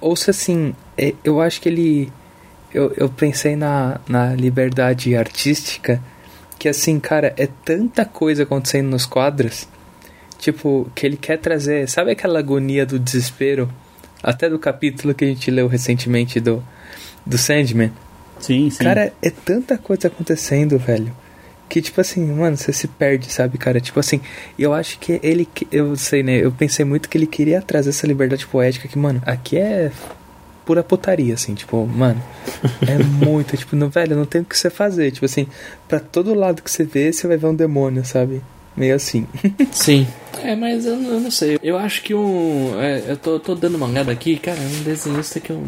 ou 0.00 0.14
se 0.14 0.30
assim, 0.30 0.74
é- 0.98 1.14
eu 1.24 1.40
acho 1.40 1.60
que 1.62 1.68
ele. 1.70 2.12
Eu, 2.74 2.92
eu 2.96 3.08
pensei 3.08 3.56
na, 3.56 3.98
na 4.08 4.34
liberdade 4.34 5.16
artística, 5.16 6.00
que 6.58 6.68
assim, 6.68 7.00
cara, 7.00 7.32
é 7.36 7.48
tanta 7.64 8.04
coisa 8.04 8.42
acontecendo 8.44 8.90
nos 8.90 9.06
quadros, 9.06 9.66
tipo, 10.38 10.90
que 10.94 11.06
ele 11.06 11.16
quer 11.16 11.38
trazer. 11.38 11.88
Sabe 11.88 12.10
aquela 12.10 12.38
agonia 12.38 12.84
do 12.86 12.98
desespero? 12.98 13.70
Até 14.22 14.48
do 14.48 14.58
capítulo 14.58 15.14
que 15.14 15.24
a 15.24 15.28
gente 15.28 15.50
leu 15.50 15.68
recentemente 15.68 16.40
do, 16.40 16.62
do 17.24 17.36
Sandman. 17.36 17.92
sim, 18.40 18.70
sim. 18.70 18.84
Cara, 18.84 19.12
é 19.22 19.30
tanta 19.30 19.76
coisa 19.78 20.08
acontecendo, 20.08 20.78
velho. 20.78 21.12
Que, 21.68 21.82
tipo 21.82 22.00
assim, 22.00 22.24
mano, 22.32 22.56
você 22.56 22.72
se 22.72 22.86
perde, 22.86 23.30
sabe, 23.30 23.58
cara? 23.58 23.80
Tipo 23.80 23.98
assim, 23.98 24.20
eu 24.58 24.72
acho 24.72 24.98
que 24.98 25.18
ele. 25.22 25.48
Eu 25.70 25.96
sei, 25.96 26.22
né? 26.22 26.36
Eu 26.36 26.52
pensei 26.52 26.84
muito 26.84 27.08
que 27.08 27.18
ele 27.18 27.26
queria 27.26 27.60
trazer 27.60 27.90
essa 27.90 28.06
liberdade 28.06 28.46
poética 28.46 28.86
que, 28.86 28.96
mano, 28.96 29.20
aqui 29.26 29.58
é 29.58 29.90
pura 30.64 30.82
putaria, 30.82 31.34
assim, 31.34 31.54
tipo, 31.54 31.86
mano. 31.86 32.22
É 32.86 32.98
muito, 33.02 33.56
tipo, 33.56 33.74
não, 33.74 33.88
velho, 33.88 34.16
não 34.16 34.24
tem 34.24 34.42
o 34.42 34.44
que 34.44 34.56
você 34.56 34.70
fazer. 34.70 35.10
Tipo 35.10 35.26
assim, 35.26 35.46
pra 35.88 35.98
todo 35.98 36.34
lado 36.34 36.62
que 36.62 36.70
você 36.70 36.84
vê, 36.84 37.12
você 37.12 37.26
vai 37.26 37.36
ver 37.36 37.46
um 37.46 37.54
demônio, 37.54 38.04
sabe? 38.04 38.42
Meio 38.76 38.94
assim. 38.94 39.26
Sim. 39.72 40.06
É, 40.42 40.54
mas 40.54 40.84
eu, 40.84 40.94
eu 40.94 41.20
não 41.20 41.30
sei. 41.30 41.58
Eu 41.62 41.78
acho 41.78 42.02
que 42.02 42.14
um. 42.14 42.80
é, 42.80 43.04
eu 43.08 43.16
tô, 43.16 43.40
tô 43.40 43.54
dando 43.54 43.76
uma 43.76 43.86
olhada 43.86 44.12
aqui, 44.12 44.38
cara, 44.38 44.58
é 44.58 44.66
um 44.66 44.82
desenhista 44.82 45.40
que 45.40 45.50
eu. 45.50 45.64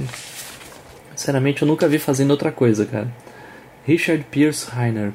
Sinceramente, 1.16 1.62
eu 1.62 1.68
nunca 1.68 1.88
vi 1.88 1.98
fazendo 1.98 2.30
outra 2.30 2.52
coisa, 2.52 2.84
cara. 2.86 3.08
Richard 3.86 4.24
Pierce 4.30 4.68
Reiner. 4.70 5.12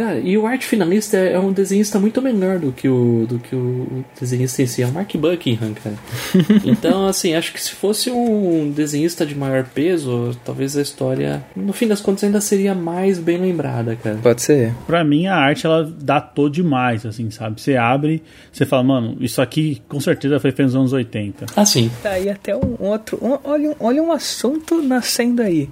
Cara, 0.00 0.18
e 0.18 0.38
o 0.38 0.46
arte 0.46 0.64
finalista 0.64 1.18
é, 1.18 1.34
é 1.34 1.38
um 1.38 1.52
desenhista 1.52 1.98
muito 1.98 2.22
menor 2.22 2.58
do 2.58 2.72
que 2.72 2.88
o, 2.88 3.26
do 3.28 3.38
que 3.38 3.54
o 3.54 4.02
desenhista 4.18 4.62
em 4.62 4.66
si. 4.66 4.82
É 4.82 4.86
o 4.86 4.92
Mark 4.92 5.14
Buckingham, 5.14 5.74
cara. 5.74 5.96
Então, 6.64 7.06
assim, 7.06 7.34
acho 7.34 7.52
que 7.52 7.60
se 7.60 7.72
fosse 7.72 8.10
um 8.10 8.70
desenhista 8.70 9.26
de 9.26 9.34
maior 9.34 9.64
peso, 9.64 10.34
talvez 10.42 10.74
a 10.74 10.80
história, 10.80 11.44
no 11.54 11.74
fim 11.74 11.86
das 11.86 12.00
contas, 12.00 12.24
ainda 12.24 12.40
seria 12.40 12.74
mais 12.74 13.18
bem 13.18 13.36
lembrada, 13.36 13.94
cara. 13.94 14.16
Pode 14.22 14.40
ser. 14.40 14.72
Pra 14.86 15.04
mim, 15.04 15.26
a 15.26 15.36
arte, 15.36 15.66
ela 15.66 15.84
datou 16.00 16.48
demais, 16.48 17.04
assim, 17.04 17.30
sabe? 17.30 17.60
Você 17.60 17.76
abre, 17.76 18.22
você 18.50 18.64
fala, 18.64 18.82
mano, 18.82 19.18
isso 19.20 19.42
aqui 19.42 19.82
com 19.86 20.00
certeza 20.00 20.40
foi 20.40 20.50
feito 20.50 20.62
nos 20.68 20.76
anos 20.76 20.92
80. 20.94 21.44
Assim, 21.54 21.90
Tá 22.02 22.12
aí 22.12 22.30
até 22.30 22.56
um 22.56 22.74
outro. 22.78 23.18
um- 23.20 23.38
olha, 23.44 23.68
um- 23.70 23.74
olha 23.80 24.02
um 24.02 24.12
assunto 24.12 24.80
nascendo 24.80 25.42
aí. 25.42 25.68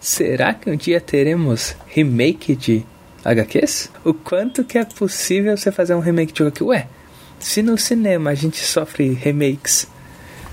Será 0.00 0.52
que 0.52 0.68
um 0.68 0.74
dia 0.76 1.00
teremos 1.00 1.76
remake 1.86 2.56
de 2.56 2.84
HQs? 3.24 3.90
O 4.04 4.12
quanto 4.12 4.64
que 4.64 4.78
é 4.78 4.84
possível 4.84 5.56
você 5.56 5.70
fazer 5.70 5.94
um 5.94 6.00
remake 6.00 6.32
de 6.32 6.42
HQ? 6.42 6.64
Ué, 6.64 6.86
se 7.38 7.62
no 7.62 7.76
cinema 7.78 8.30
a 8.30 8.34
gente 8.34 8.58
sofre 8.58 9.12
remakes, 9.12 9.86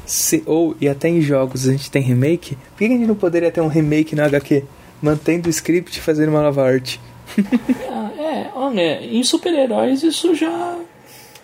se, 0.06 0.44
ou 0.46 0.76
e 0.82 0.90
até 0.90 1.08
em 1.08 1.22
jogos 1.22 1.68
a 1.68 1.72
gente 1.72 1.92
tem 1.92 2.02
remake, 2.02 2.56
por 2.56 2.78
que 2.78 2.86
a 2.86 2.90
gente 2.90 3.06
não 3.06 3.16
poderia 3.16 3.52
ter 3.52 3.62
um 3.62 3.68
remake 3.68 4.16
na 4.16 4.26
HQ? 4.26 4.64
Mantendo 5.02 5.48
o 5.48 5.50
script 5.50 5.98
e 5.98 6.02
fazendo 6.02 6.30
uma 6.30 6.42
nova 6.42 6.64
arte. 6.64 7.00
Ah, 7.92 8.12
é, 8.18 8.50
olha, 8.56 9.04
em 9.04 9.24
super-heróis 9.24 10.04
isso 10.04 10.34
já 10.34 10.78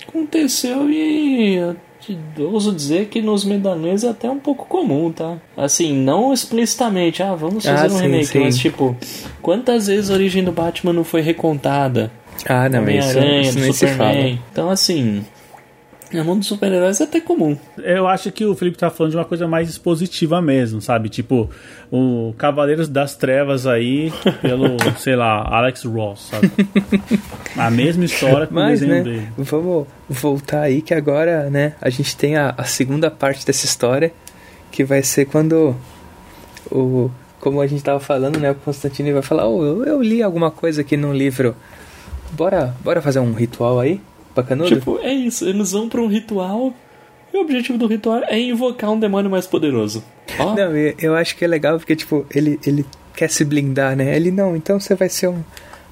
aconteceu 0.07 0.89
e 0.89 1.75
eu 2.13 2.20
te 2.36 2.41
ouso 2.41 2.72
dizer 2.74 3.08
que 3.08 3.22
nos 3.22 3.44
medalhões 3.46 4.04
é 4.04 4.10
até 4.10 4.30
um 4.30 4.39
pouco 4.39 4.65
comum, 4.65 5.12
tá? 5.12 5.38
Assim, 5.58 5.94
não 5.94 6.34
explicitamente, 6.34 7.22
ah, 7.24 7.36
vamos 7.36 7.65
Ah, 7.68 7.78
fazer 7.78 7.94
um 7.94 7.98
sim, 7.98 8.04
remake, 8.04 8.26
sim. 8.26 8.39
mas 8.39 8.58
tipo, 8.58 8.96
quantas 9.41 9.88
vezes 9.88 10.10
a 10.10 10.13
origem 10.13 10.44
do 10.44 10.52
Batman 10.52 10.94
não 10.94 11.04
foi 11.04 11.22
recontada? 11.22 12.12
Ah, 12.48 12.68
não, 12.70 12.88
isso, 12.89 13.18
isso 13.41 13.60
nem 13.60 13.72
se 13.72 13.88
fala. 13.88 14.12
Superman. 14.12 14.39
Então, 14.52 14.70
assim, 14.70 15.26
no 16.15 16.25
mundo 16.25 16.39
dos 16.39 16.47
super-heróis 16.47 16.99
é 16.99 17.04
até 17.04 17.19
comum. 17.21 17.58
Eu 17.78 18.08
acho 18.08 18.32
que 18.32 18.45
o 18.45 18.56
Felipe 18.56 18.78
tá 18.78 18.89
falando 18.89 19.12
de 19.12 19.17
uma 19.17 19.25
coisa 19.25 19.47
mais 19.47 19.69
expositiva 19.69 20.41
mesmo, 20.41 20.82
sabe? 20.82 21.10
Tipo, 21.10 21.49
o 21.91 22.34
Cavaleiros 22.38 22.88
das 22.88 23.15
Trevas 23.15 23.67
aí, 23.67 24.12
pelo, 24.41 24.78
sei 24.97 25.15
lá, 25.15 25.47
Alex 25.47 25.84
Ross, 25.84 26.30
sabe? 26.32 26.51
A 27.56 27.69
mesma 27.69 28.06
história 28.06 28.47
com 28.47 28.54
o 28.54 28.56
Mas, 28.56 28.80
desenho 28.80 28.97
né, 28.97 29.04
dele. 29.04 29.28
vamos 29.38 29.88
voltar 30.10 30.62
aí 30.62 30.82
que 30.82 30.93
agora, 30.93 31.49
né, 31.49 31.75
a 31.82 31.89
gente 31.89 32.15
tem 32.15 32.36
a, 32.36 32.54
a 32.58 32.63
segunda 32.63 33.12
parte 33.12 33.45
dessa 33.45 33.65
história, 33.65 34.12
que 34.71 34.84
vai 34.84 35.04
ser 35.04 35.25
quando 35.25 35.75
o 36.71 37.10
como 37.39 37.62
a 37.62 37.67
gente 37.67 37.84
tava 37.84 37.99
falando, 37.99 38.39
né, 38.39 38.49
o 38.49 38.56
Constantino 38.56 39.13
vai 39.13 39.21
falar, 39.21 39.47
oh, 39.47 39.63
eu, 39.63 39.86
eu 39.86 40.01
li 40.01 40.23
alguma 40.23 40.49
coisa 40.49 40.82
aqui 40.82 40.97
num 40.97 41.13
livro. 41.13 41.56
Bora, 42.32 42.75
bora 42.84 43.04
fazer 43.04 43.19
um 43.19 43.34
ritual 43.34 43.80
aí? 43.80 44.01
Bacanudo? 44.36 44.69
Tipo, 44.69 45.00
é 45.02 45.13
isso, 45.13 45.48
eles 45.48 45.71
vão 45.71 45.88
pra 45.88 46.02
um 46.02 46.08
ritual 46.08 46.74
e 47.34 47.38
o 47.38 47.41
objetivo 47.41 47.78
do 47.78 47.88
ritual 47.88 48.24
é 48.28 48.39
invocar 48.39 48.91
um 48.91 49.00
demônio 49.00 49.30
mais 49.30 49.48
poderoso. 49.48 50.04
Ó, 50.38 50.56
Não, 50.56 50.76
eu, 50.76 51.15
acho 51.15 51.36
que 51.36 51.45
é 51.45 51.48
legal 51.48 51.78
porque 51.78 51.95
tipo, 51.95 52.26
ele 52.34 52.60
ele 52.65 52.86
quer 53.15 53.30
se 53.30 53.45
blindar, 53.45 53.95
né? 53.95 54.15
Ele 54.15 54.32
não, 54.32 54.56
então 54.56 54.80
você 54.80 54.95
vai 54.95 55.10
ser 55.10 55.30
um 55.30 55.43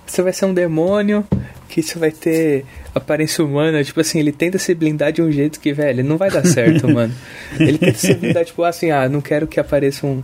você 0.06 0.22
vai 0.22 0.34
ser 0.34 0.46
um 0.46 0.54
demônio 0.54 1.26
que 1.70 1.82
você 1.82 1.98
vai 1.98 2.12
ter 2.12 2.66
aparência 2.94 3.44
humana, 3.44 3.84
tipo 3.84 4.00
assim, 4.00 4.20
ele 4.20 4.32
tenta 4.32 4.60
se 4.60 4.76
blindar 4.76 5.12
de 5.12 5.22
um 5.22 5.32
jeito 5.32 5.60
que, 5.60 5.74
velho, 5.74 6.04
não 6.04 6.18
vai 6.18 6.30
dar 6.30 6.46
certo, 6.46 6.88
mano. 6.92 7.14
Ele 7.60 7.78
tenta 7.80 7.98
se 7.98 8.14
blindar, 8.14 8.46
tipo, 8.46 8.64
assim, 8.64 8.92
ah, 8.92 9.10
não 9.10 9.22
quero 9.22 9.48
que 9.48 9.60
apareça 9.60 10.06
um, 10.06 10.22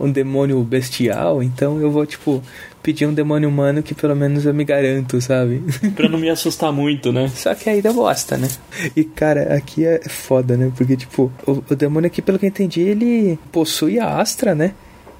um 0.00 0.10
demônio 0.10 0.60
bestial, 0.62 1.42
então 1.42 1.78
eu 1.78 1.90
vou, 1.90 2.06
tipo, 2.06 2.42
pedir 2.82 3.06
um 3.06 3.12
demônio 3.12 3.48
humano 3.48 3.82
que 3.82 3.94
pelo 3.94 4.16
menos 4.16 4.46
eu 4.46 4.54
me 4.54 4.64
garanto, 4.64 5.20
sabe? 5.20 5.62
pra 5.94 6.08
não 6.08 6.18
me 6.18 6.30
assustar 6.30 6.72
muito, 6.72 7.12
né? 7.12 7.28
Só 7.28 7.54
que 7.54 7.68
aí 7.68 7.82
dá 7.82 7.92
bosta, 7.92 8.36
né? 8.36 8.48
E 8.96 9.04
cara, 9.04 9.54
aqui 9.54 9.84
é 9.84 10.00
foda, 10.08 10.56
né? 10.56 10.72
Porque, 10.76 10.96
tipo, 10.96 11.30
o, 11.46 11.62
o 11.70 11.76
demônio 11.76 12.06
aqui, 12.06 12.22
pelo 12.22 12.38
que 12.38 12.46
eu 12.46 12.50
entendi, 12.50 12.80
ele 12.80 13.38
possui 13.52 13.98
a 13.98 14.18
Astra, 14.18 14.54
né? 14.54 14.72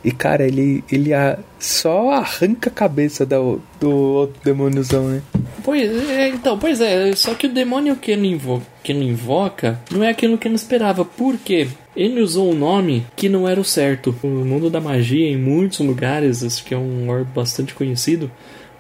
E 0.03 0.11
cara, 0.11 0.47
ele, 0.47 0.83
ele 0.91 1.13
a, 1.13 1.39
só 1.59 2.13
arranca 2.13 2.71
a 2.71 2.73
cabeça 2.73 3.27
do, 3.27 3.61
do 3.79 3.91
outro 3.91 4.41
demôniozão, 4.43 5.09
né? 5.09 5.23
Pois 5.63 6.09
é, 6.11 6.29
então, 6.29 6.59
pois 6.59 6.81
é, 6.81 7.15
só 7.15 7.35
que 7.35 7.47
o 7.47 7.53
demônio 7.53 7.97
que 7.97 8.11
ele, 8.11 8.29
invo 8.29 8.63
que 8.83 8.93
ele 8.93 9.05
invoca 9.05 9.79
não 9.91 10.03
é 10.03 10.09
aquilo 10.09 10.39
que 10.39 10.49
ele 10.49 10.55
esperava. 10.55 11.05
Por 11.05 11.37
quê? 11.39 11.69
Ele 11.97 12.21
usou 12.21 12.51
um 12.51 12.55
nome 12.55 13.07
que 13.17 13.29
não 13.29 13.49
era 13.49 13.61
o 13.61 13.65
certo. 13.65 14.15
No 14.23 14.45
mundo 14.45 14.71
da 14.71 14.81
magia, 14.81 15.29
em 15.29 15.37
muitos 15.37 15.81
lugares, 15.81 16.43
isso 16.43 16.65
que 16.65 16.75
é 16.75 16.79
um 16.79 17.09
orbe 17.09 17.31
bastante 17.35 17.75
conhecido, 17.75 18.31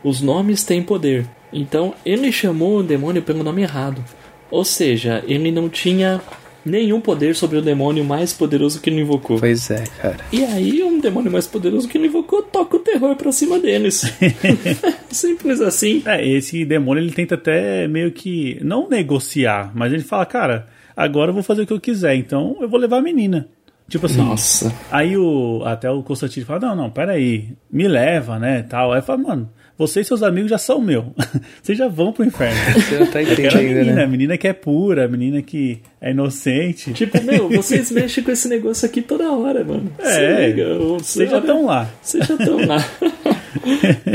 os 0.02 0.20
nomes 0.20 0.62
têm 0.64 0.82
poder. 0.82 1.26
Então, 1.52 1.94
ele 2.04 2.30
chamou 2.30 2.78
o 2.78 2.82
demônio 2.82 3.22
pelo 3.22 3.42
nome 3.42 3.62
errado. 3.62 4.02
Ou 4.50 4.64
seja, 4.64 5.22
ele 5.26 5.50
não 5.50 5.68
tinha 5.68 6.20
nenhum 6.64 7.00
poder 7.00 7.34
sobre 7.34 7.58
o 7.58 7.62
demônio 7.62 8.04
mais 8.04 8.32
poderoso 8.32 8.80
que 8.80 8.90
ele 8.90 9.00
invocou. 9.00 9.38
Pois 9.38 9.70
é, 9.70 9.84
cara. 10.00 10.18
E 10.32 10.44
aí, 10.44 10.82
demônio 11.00 11.30
mais 11.30 11.46
poderoso 11.46 11.88
que 11.88 11.98
ele 11.98 12.08
invocou 12.08 12.42
toca 12.42 12.76
o 12.76 12.80
terror 12.80 13.16
pra 13.16 13.32
cima 13.32 13.58
deles. 13.58 14.02
Simples 15.10 15.60
assim. 15.60 16.02
É, 16.06 16.26
esse 16.26 16.64
demônio 16.64 17.02
ele 17.02 17.12
tenta 17.12 17.34
até 17.34 17.86
meio 17.88 18.12
que 18.12 18.58
não 18.62 18.88
negociar, 18.88 19.72
mas 19.74 19.92
ele 19.92 20.02
fala, 20.02 20.26
cara, 20.26 20.68
agora 20.96 21.30
eu 21.30 21.34
vou 21.34 21.42
fazer 21.42 21.62
o 21.62 21.66
que 21.66 21.72
eu 21.72 21.80
quiser, 21.80 22.14
então 22.14 22.56
eu 22.60 22.68
vou 22.68 22.78
levar 22.78 22.98
a 22.98 23.02
menina. 23.02 23.48
Tipo 23.88 24.06
assim, 24.06 24.22
Nossa. 24.22 24.72
aí 24.90 25.16
o 25.16 25.62
até 25.64 25.90
o 25.90 26.02
Constantino 26.02 26.46
fala, 26.46 26.60
não, 26.60 26.76
não, 26.76 26.90
peraí, 26.90 27.48
me 27.70 27.88
leva, 27.88 28.38
né, 28.38 28.62
tal. 28.62 28.92
Aí 28.92 29.02
fala, 29.02 29.18
mano, 29.18 29.50
você 29.80 30.02
e 30.02 30.04
seus 30.04 30.22
amigos 30.22 30.50
já 30.50 30.58
são 30.58 30.78
meu, 30.78 31.14
vocês 31.62 31.78
já 31.78 31.88
vão 31.88 32.12
pro 32.12 32.22
inferno. 32.22 32.54
Você 32.76 32.98
não 32.98 33.06
tá 33.06 33.18
a 33.18 33.22
entendendo, 33.22 33.56
menina, 33.56 33.92
né? 33.94 34.04
a 34.04 34.06
menina 34.06 34.36
que 34.36 34.46
é 34.46 34.52
pura, 34.52 35.06
a 35.06 35.08
menina 35.08 35.40
que 35.40 35.80
é 35.98 36.10
inocente. 36.10 36.92
Tipo, 36.92 37.22
meu, 37.22 37.48
vocês 37.56 37.90
mexem 37.90 38.22
com 38.22 38.30
esse 38.30 38.46
negócio 38.46 38.84
aqui 38.84 39.00
toda 39.00 39.32
hora, 39.32 39.64
mano. 39.64 39.90
É, 39.98 40.52
ô, 40.78 40.98
Vocês 40.98 41.30
já 41.30 41.38
estão 41.38 41.64
lá. 41.64 41.88
Vocês 42.02 42.26
já 42.26 42.34
estão 42.34 42.66
lá. 42.66 42.84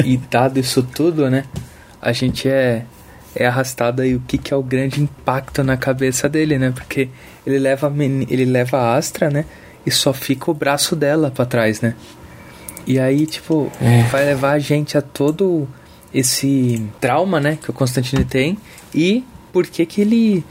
E 0.06 0.18
dado 0.30 0.60
isso 0.60 0.84
tudo, 0.84 1.32
né? 1.32 1.46
A 2.00 2.12
gente 2.12 2.48
é 2.48 2.86
é 3.36 3.48
arrastado 3.48 4.04
aí 4.04 4.16
o 4.16 4.22
que, 4.22 4.38
que 4.38 4.54
é 4.54 4.58
o 4.58 4.64
grande 4.64 5.02
impacto 5.02 5.64
na 5.64 5.76
cabeça 5.76 6.30
dele, 6.30 6.60
né? 6.60 6.72
Porque 6.76 7.10
ele 7.46 7.58
leva 7.58 7.92
ele 8.30 8.46
leva 8.46 8.78
a 8.78 8.96
Astra, 8.96 9.32
né? 9.32 9.46
E 9.84 9.90
só 9.90 10.14
fica 10.14 10.52
o 10.52 10.54
braço 10.54 10.96
dela 10.96 11.32
pra 11.32 11.46
trás, 11.46 11.82
né? 11.82 11.96
E 12.88 13.00
aí, 13.00 13.26
tipo, 13.26 13.72
É. 13.82 14.04
vai 14.04 14.26
levar 14.26 14.52
a 14.52 14.60
gente 14.60 14.98
a 14.98 15.02
todo 15.02 15.68
esse 16.14 16.82
trauma, 17.02 17.40
né? 17.40 17.58
Que 17.62 17.70
o 17.70 17.74
Constantine 17.74 18.24
tem. 18.26 18.58
E 18.94 19.24
por 19.52 19.66
que 19.68 19.86
que 19.86 20.02
ele... 20.02 20.44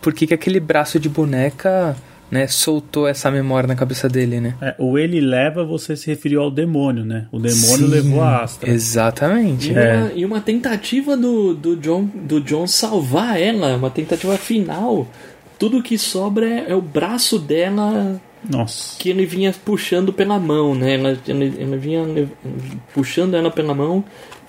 Por 0.00 0.12
que 0.14 0.26
que 0.26 0.34
aquele 0.34 0.60
braço 0.60 1.00
de 1.00 1.08
boneca, 1.08 1.96
né? 2.30 2.46
Soltou 2.46 3.08
essa 3.08 3.30
memória 3.30 3.66
na 3.66 3.74
cabeça 3.74 4.08
dele, 4.08 4.40
né? 4.40 4.54
É, 4.60 4.74
o 4.78 4.96
ele 4.96 5.20
leva, 5.20 5.64
você 5.64 5.96
se 5.96 6.06
referiu 6.06 6.40
ao 6.42 6.50
demônio, 6.50 7.04
né? 7.04 7.26
O 7.32 7.38
demônio 7.38 7.56
Sim, 7.78 7.86
levou 7.88 8.22
a 8.22 8.42
Astra. 8.44 8.70
Exatamente. 8.70 9.72
E, 9.72 9.76
É. 9.76 9.96
uma, 9.96 10.12
e 10.12 10.24
uma 10.24 10.40
tentativa 10.40 11.16
do, 11.16 11.52
do, 11.54 11.76
John, 11.76 12.04
do 12.04 12.40
John 12.40 12.66
salvar 12.68 13.40
ela, 13.40 13.76
uma 13.76 13.90
tentativa 13.90 14.36
final. 14.36 15.08
Tudo 15.58 15.82
que 15.82 15.98
sobra 15.98 16.46
é, 16.46 16.66
é 16.68 16.74
o 16.76 16.80
braço 16.80 17.38
dela 17.40 18.20
Nossa. 18.48 18.98
que 18.98 19.08
ele 19.08 19.24
vinha 19.24 19.54
puxando 19.64 20.12
pela 20.12 20.38
mão, 20.38 20.74
né? 20.74 20.94
Ela, 20.94 21.18
ele, 21.26 21.52
ele 21.58 21.76
vinha 21.76 22.02
puxando 22.94 23.34
ela 23.34 23.50
pela 23.50 23.74
mão 23.74 24.04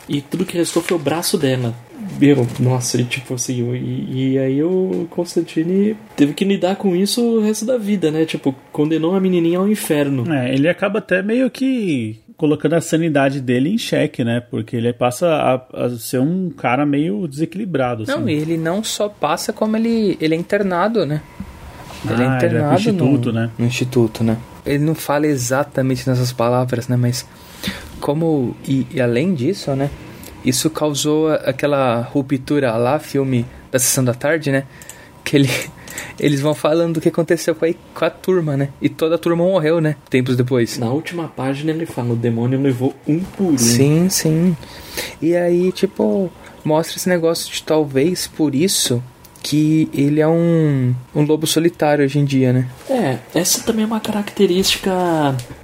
e 0.07 0.21
tudo 0.21 0.45
que 0.45 0.57
restou 0.57 0.81
foi 0.81 0.97
o 0.97 0.99
braço 0.99 1.37
dela. 1.37 1.73
Meu, 2.19 2.47
nossa, 2.59 2.99
e 2.99 3.03
tipo 3.03 3.35
assim, 3.35 3.71
e, 3.73 4.33
e 4.33 4.39
aí 4.39 4.63
o 4.63 5.07
Constantine 5.09 5.95
teve 6.15 6.33
que 6.33 6.43
lidar 6.43 6.75
com 6.75 6.95
isso 6.95 7.21
o 7.21 7.41
resto 7.41 7.65
da 7.65 7.77
vida, 7.77 8.09
né? 8.09 8.25
Tipo, 8.25 8.55
condenou 8.71 9.15
a 9.15 9.19
menininha 9.19 9.59
ao 9.59 9.69
inferno. 9.69 10.31
É, 10.33 10.53
ele 10.53 10.67
acaba 10.67 10.99
até 10.99 11.21
meio 11.21 11.49
que 11.49 12.19
colocando 12.35 12.73
a 12.73 12.81
sanidade 12.81 13.41
dele 13.41 13.69
em 13.69 13.77
xeque, 13.77 14.23
né? 14.23 14.39
Porque 14.39 14.77
ele 14.77 14.91
passa 14.93 15.27
a, 15.27 15.85
a 15.85 15.89
ser 15.89 16.19
um 16.19 16.49
cara 16.49 16.85
meio 16.85 17.27
desequilibrado. 17.27 18.03
Assim. 18.03 18.11
Não, 18.13 18.27
e 18.29 18.33
ele 18.33 18.57
não 18.57 18.81
só 18.81 19.09
passa, 19.09 19.51
como 19.51 19.75
ele, 19.75 20.17
ele 20.21 20.35
é 20.35 20.37
internado, 20.37 21.05
né? 21.05 21.21
Ele 22.05 22.13
Ah, 22.23 22.39
é 22.41 22.45
ele 22.45 22.59
vai 22.59 22.65
internado 22.65 22.67
pro 22.69 22.77
instituto, 22.79 23.25
no, 23.33 23.39
né? 23.39 23.49
no 23.57 23.65
instituto, 23.65 24.23
né? 24.23 24.37
Ele 24.65 24.83
não 24.83 24.95
fala 24.95 25.27
exatamente 25.27 26.07
nessas 26.09 26.31
palavras, 26.31 26.87
né? 26.87 26.95
Mas 26.95 27.25
como... 27.99 28.55
E, 28.67 28.85
e 28.91 29.01
além 29.01 29.33
disso, 29.33 29.75
né? 29.75 29.89
Isso 30.45 30.69
causou 30.69 31.29
a- 31.29 31.35
aquela 31.35 32.01
ruptura 32.01 32.75
lá, 32.77 32.99
filme 32.99 33.45
da 33.71 33.77
Sessão 33.79 34.03
da 34.03 34.13
Tarde, 34.13 34.51
né? 34.51 34.63
Que 35.23 35.37
ele... 35.37 35.49
Eles 36.19 36.39
vão 36.39 36.53
falando 36.53 36.95
do 36.95 37.01
que 37.01 37.09
aconteceu 37.09 37.53
com 37.55 37.65
a, 37.65 37.69
com 37.93 38.05
a 38.05 38.09
turma, 38.09 38.55
né? 38.55 38.69
E 38.81 38.87
toda 38.87 39.15
a 39.15 39.17
turma 39.17 39.43
morreu, 39.43 39.81
né? 39.81 39.95
Tempos 40.09 40.37
depois. 40.37 40.77
Na 40.77 40.89
última 40.91 41.27
página 41.27 41.71
ele 41.71 41.85
fala: 41.85 42.13
o 42.13 42.15
demônio 42.15 42.61
levou 42.61 42.93
um 43.07 43.19
por 43.19 43.53
um. 43.53 43.57
Sim, 43.57 44.07
sim. 44.09 44.55
E 45.21 45.35
aí, 45.35 45.71
tipo, 45.71 46.31
mostra 46.63 46.95
esse 46.97 47.09
negócio 47.09 47.51
de 47.51 47.63
talvez 47.63 48.27
por 48.27 48.53
isso 48.53 49.03
que 49.41 49.89
ele 49.93 50.19
é 50.19 50.27
um, 50.27 50.93
um 51.15 51.21
lobo 51.23 51.47
solitário 51.47 52.03
hoje 52.03 52.19
em 52.19 52.25
dia, 52.25 52.51
né? 52.53 52.67
É, 52.89 53.17
essa 53.33 53.63
também 53.63 53.83
é 53.83 53.87
uma 53.87 53.99
característica 53.99 54.91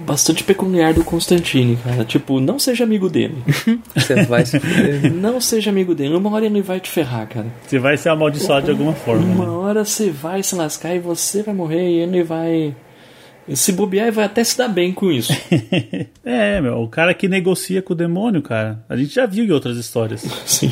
bastante 0.00 0.42
peculiar 0.44 0.94
do 0.94 1.04
Constantine, 1.04 1.76
cara. 1.76 2.04
Tipo, 2.04 2.40
não 2.40 2.58
seja 2.58 2.84
amigo 2.84 3.08
dele. 3.08 3.36
Você 3.94 4.24
vai 4.24 4.46
se 4.46 4.58
fuder. 4.58 5.12
não 5.14 5.40
seja 5.40 5.70
amigo 5.70 5.94
dele. 5.94 6.14
Uma 6.14 6.32
hora 6.34 6.46
ele 6.46 6.62
vai 6.62 6.80
te 6.80 6.90
ferrar, 6.90 7.26
cara. 7.28 7.46
Você 7.66 7.78
vai 7.78 7.96
ser 7.96 8.08
amaldiçoado 8.10 8.64
de 8.66 8.70
alguma 8.72 8.92
forma. 8.94 9.22
Uma 9.24 9.44
Né? 9.44 9.50
hora 9.50 9.84
você 9.84 10.10
vai 10.10 10.42
se 10.42 10.54
lascar 10.54 10.94
e 10.94 10.98
você 10.98 11.42
vai 11.42 11.54
morrer 11.54 11.88
e 11.90 11.98
ele 12.00 12.22
vai. 12.22 12.74
Se 13.54 13.72
bobear, 13.72 14.10
vai 14.12 14.24
até 14.24 14.42
se 14.42 14.58
dar 14.58 14.68
bem 14.68 14.92
com 14.92 15.10
isso. 15.10 15.32
é, 16.24 16.60
meu, 16.60 16.82
o 16.82 16.88
cara 16.88 17.14
que 17.14 17.28
negocia 17.28 17.80
com 17.80 17.92
o 17.92 17.96
demônio, 17.96 18.42
cara. 18.42 18.84
A 18.88 18.96
gente 18.96 19.14
já 19.14 19.24
viu 19.24 19.44
em 19.44 19.50
outras 19.52 19.76
histórias. 19.76 20.22
Sim. 20.44 20.70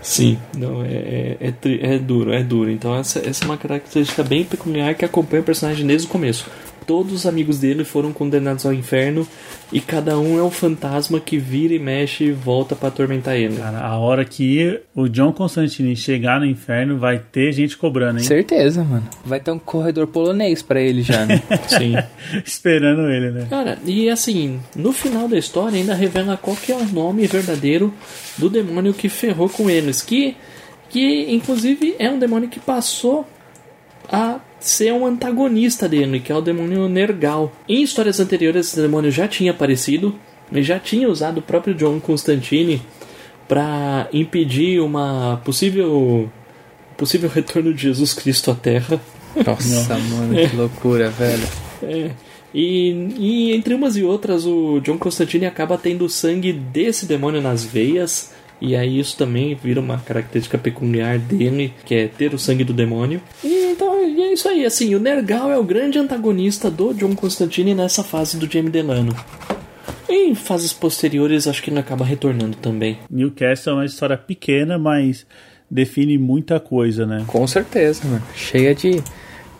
Sim. 0.00 0.38
Não, 0.56 0.84
é, 0.84 1.36
é, 1.40 1.54
é, 1.64 1.94
é 1.94 1.98
duro, 1.98 2.32
é 2.32 2.42
duro. 2.42 2.70
Então 2.70 2.94
essa, 2.94 3.18
essa 3.18 3.44
é 3.44 3.46
uma 3.46 3.56
característica 3.56 4.22
bem 4.22 4.44
peculiar 4.44 4.94
que 4.94 5.04
acompanha 5.04 5.42
o 5.42 5.44
personagem 5.44 5.86
desde 5.86 6.06
o 6.06 6.10
começo. 6.10 6.46
Todos 6.86 7.12
os 7.12 7.26
amigos 7.26 7.58
dele 7.58 7.84
foram 7.84 8.12
condenados 8.12 8.64
ao 8.64 8.72
inferno 8.72 9.26
e 9.72 9.80
cada 9.80 10.18
um 10.18 10.38
é 10.38 10.42
um 10.42 10.50
fantasma 10.50 11.18
que 11.18 11.36
vira 11.36 11.74
e 11.74 11.78
mexe 11.78 12.24
e 12.24 12.32
volta 12.32 12.76
pra 12.76 12.88
atormentar 12.88 13.36
ele. 13.36 13.56
Cara, 13.56 13.80
a 13.80 13.98
hora 13.98 14.24
que 14.24 14.80
o 14.94 15.08
John 15.08 15.32
Constantine 15.32 15.96
chegar 15.96 16.38
no 16.38 16.46
inferno, 16.46 16.98
vai 16.98 17.18
ter 17.18 17.52
gente 17.52 17.76
cobrando, 17.76 18.20
hein? 18.20 18.24
Certeza, 18.24 18.84
mano. 18.84 19.08
Vai 19.24 19.40
ter 19.40 19.50
um 19.50 19.58
corredor 19.58 20.06
polonês 20.06 20.62
pra 20.62 20.80
ele 20.80 21.02
já, 21.02 21.26
né? 21.26 21.42
Sim. 21.66 21.94
Esperando 22.46 23.08
ele, 23.10 23.30
né? 23.30 23.46
Cara, 23.50 23.78
e 23.84 24.08
assim, 24.08 24.60
no 24.76 24.92
final 24.92 25.26
da 25.26 25.36
história 25.36 25.76
ainda 25.76 25.94
revela 25.94 26.36
qual 26.36 26.56
que 26.56 26.70
é 26.70 26.76
o 26.76 26.84
nome 26.84 27.26
verdadeiro 27.26 27.92
do 28.38 28.48
demônio 28.48 28.94
que 28.94 29.08
ferrou 29.08 29.48
com 29.48 29.68
eles. 29.68 30.02
Que, 30.02 30.36
que 30.88 31.26
inclusive 31.34 31.96
é 31.98 32.08
um 32.08 32.18
demônio 32.18 32.48
que 32.48 32.60
passou 32.60 33.26
a 34.10 34.40
ser 34.58 34.92
um 34.92 35.06
antagonista 35.06 35.88
dele, 35.88 36.20
que 36.20 36.32
é 36.32 36.34
o 36.34 36.40
demônio 36.40 36.88
Nergal. 36.88 37.52
Em 37.68 37.82
histórias 37.82 38.20
anteriores, 38.20 38.68
esse 38.68 38.80
demônio 38.80 39.10
já 39.10 39.28
tinha 39.28 39.50
aparecido, 39.50 40.14
ele 40.50 40.62
já 40.62 40.78
tinha 40.78 41.08
usado 41.08 41.38
o 41.38 41.42
próprio 41.42 41.74
John 41.74 42.00
Constantine 42.00 42.80
para 43.48 44.08
impedir 44.12 44.80
uma 44.80 45.40
possível 45.44 46.28
possível 46.96 47.28
retorno 47.28 47.74
de 47.74 47.82
Jesus 47.82 48.14
Cristo 48.14 48.50
à 48.50 48.54
Terra. 48.54 49.00
Nossa, 49.46 49.98
mano, 49.98 50.34
que 50.34 50.56
loucura, 50.56 51.10
velho. 51.10 51.46
É. 51.82 52.10
E, 52.54 52.90
e 53.18 53.52
entre 53.52 53.74
umas 53.74 53.96
e 53.98 54.02
outras, 54.02 54.46
o 54.46 54.80
John 54.80 54.96
Constantine 54.96 55.44
acaba 55.44 55.76
tendo 55.76 56.06
o 56.06 56.08
sangue 56.08 56.54
desse 56.54 57.04
demônio 57.04 57.42
nas 57.42 57.62
veias. 57.62 58.32
E 58.60 58.74
aí 58.74 58.98
isso 58.98 59.16
também 59.16 59.54
vira 59.54 59.80
uma 59.80 59.98
característica 59.98 60.56
peculiar 60.56 61.18
dele, 61.18 61.74
que 61.84 61.94
é 61.94 62.08
ter 62.08 62.32
o 62.32 62.38
sangue 62.38 62.64
do 62.64 62.72
demônio. 62.72 63.20
E 63.44 63.72
então 63.72 64.02
e 64.02 64.22
é 64.22 64.32
isso 64.32 64.48
aí, 64.48 64.64
assim, 64.64 64.94
o 64.94 65.00
Nergal 65.00 65.50
é 65.50 65.58
o 65.58 65.64
grande 65.64 65.98
antagonista 65.98 66.70
do 66.70 66.94
John 66.94 67.14
Constantine 67.14 67.74
nessa 67.74 68.02
fase 68.02 68.38
do 68.38 68.50
Jamie 68.50 68.70
Delano. 68.70 69.14
Em 70.08 70.34
fases 70.34 70.72
posteriores, 70.72 71.46
acho 71.46 71.62
que 71.62 71.68
ele 71.68 71.78
acaba 71.78 72.04
retornando 72.04 72.56
também. 72.56 72.98
Newcastle 73.10 73.72
é 73.72 73.76
uma 73.76 73.84
história 73.84 74.16
pequena, 74.16 74.78
mas 74.78 75.26
define 75.70 76.16
muita 76.16 76.58
coisa, 76.58 77.04
né? 77.04 77.24
Com 77.26 77.46
certeza, 77.46 78.06
mano. 78.06 78.22
Cheia 78.34 78.74
de 78.74 79.02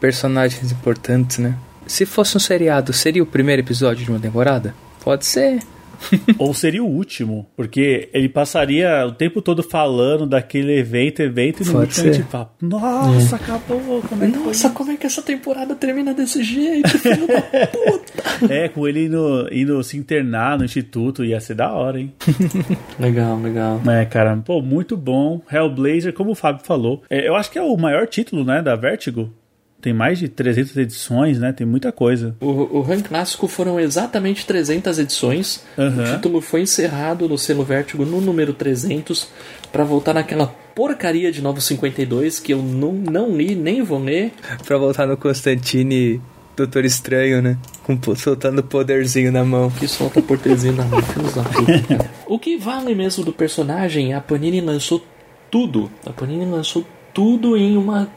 personagens 0.00 0.72
importantes, 0.72 1.38
né? 1.38 1.54
Se 1.86 2.06
fosse 2.06 2.36
um 2.36 2.40
seriado, 2.40 2.92
seria 2.92 3.22
o 3.22 3.26
primeiro 3.26 3.62
episódio 3.62 4.04
de 4.04 4.10
uma 4.10 4.20
temporada? 4.20 4.74
Pode 5.02 5.26
ser. 5.26 5.60
Ou 6.38 6.52
seria 6.54 6.82
o 6.82 6.86
último, 6.88 7.46
porque 7.56 8.08
ele 8.12 8.28
passaria 8.28 9.06
o 9.06 9.12
tempo 9.12 9.40
todo 9.42 9.62
falando 9.62 10.26
daquele 10.26 10.78
evento, 10.78 11.20
evento, 11.20 11.62
e 11.62 11.66
no 11.66 11.72
Pode 11.72 11.86
último 11.86 12.08
a 12.08 12.12
gente 12.12 12.22
ser. 12.22 12.28
fala, 12.30 12.50
nossa, 12.60 13.36
acabou, 13.36 14.02
como 14.02 14.24
é 14.24 14.30
que 14.30 14.36
Nossa, 14.36 14.70
como 14.70 14.92
é 14.92 14.96
que 14.96 15.06
essa 15.06 15.22
temporada 15.22 15.74
termina 15.74 16.12
desse 16.14 16.42
jeito, 16.42 16.88
filho 16.98 17.26
da 17.26 17.42
puta? 17.66 18.26
É, 18.50 18.68
com 18.68 18.86
ele 18.86 19.06
indo, 19.06 19.48
indo 19.50 19.82
se 19.82 19.96
internar 19.96 20.58
no 20.58 20.64
instituto, 20.64 21.24
ia 21.24 21.40
ser 21.40 21.54
da 21.54 21.72
hora, 21.72 21.98
hein? 21.98 22.12
Legal, 23.00 23.40
legal. 23.40 23.80
É, 23.88 24.04
cara, 24.04 24.36
pô, 24.36 24.60
muito 24.60 24.96
bom. 24.96 25.40
Hellblazer, 25.50 26.12
como 26.12 26.32
o 26.32 26.34
Fábio 26.34 26.64
falou, 26.64 27.02
é, 27.08 27.26
eu 27.26 27.34
acho 27.34 27.50
que 27.50 27.58
é 27.58 27.62
o 27.62 27.76
maior 27.76 28.06
título, 28.06 28.44
né, 28.44 28.60
da 28.60 28.76
Vertigo. 28.76 29.32
Tem 29.80 29.92
mais 29.92 30.18
de 30.18 30.28
300 30.28 30.76
edições, 30.76 31.38
né? 31.38 31.52
Tem 31.52 31.66
muita 31.66 31.92
coisa. 31.92 32.34
O, 32.40 32.78
o 32.78 32.80
rank 32.80 33.06
clássico 33.06 33.46
foram 33.46 33.78
exatamente 33.78 34.44
300 34.46 34.98
edições. 34.98 35.64
Aham. 35.78 36.02
O 36.02 36.14
título 36.16 36.40
foi 36.40 36.62
encerrado 36.62 37.28
no 37.28 37.38
selo 37.38 37.62
Vértigo 37.62 38.04
no 38.04 38.20
número 38.20 38.52
300 38.52 39.28
para 39.70 39.84
voltar 39.84 40.14
naquela 40.14 40.46
porcaria 40.74 41.30
de 41.30 41.40
Novo 41.40 41.60
52 41.60 42.40
que 42.40 42.52
eu 42.52 42.62
não, 42.62 42.92
não 42.92 43.36
li 43.36 43.54
nem 43.54 43.82
vou 43.82 44.02
ler. 44.02 44.32
Pra 44.64 44.76
voltar 44.76 45.06
no 45.06 45.16
Constantine 45.16 46.20
Doutor 46.56 46.86
Estranho, 46.86 47.42
né? 47.42 47.58
Com, 47.84 47.98
soltando 48.16 48.60
o 48.60 48.62
poderzinho 48.62 49.30
na 49.30 49.44
mão. 49.44 49.70
Que 49.70 49.86
solta 49.86 50.22
portezinho 50.22 50.74
na 50.74 50.84
mão. 50.84 51.00
O 52.26 52.38
que 52.40 52.56
vale 52.56 52.94
mesmo 52.94 53.24
do 53.24 53.32
personagem, 53.32 54.12
a 54.12 54.20
Panini 54.20 54.60
lançou 54.60 55.04
tudo. 55.50 55.90
A 56.04 56.12
Panini 56.12 56.44
lançou 56.44 56.84
tudo 57.14 57.56
em 57.56 57.76
uma. 57.76 58.08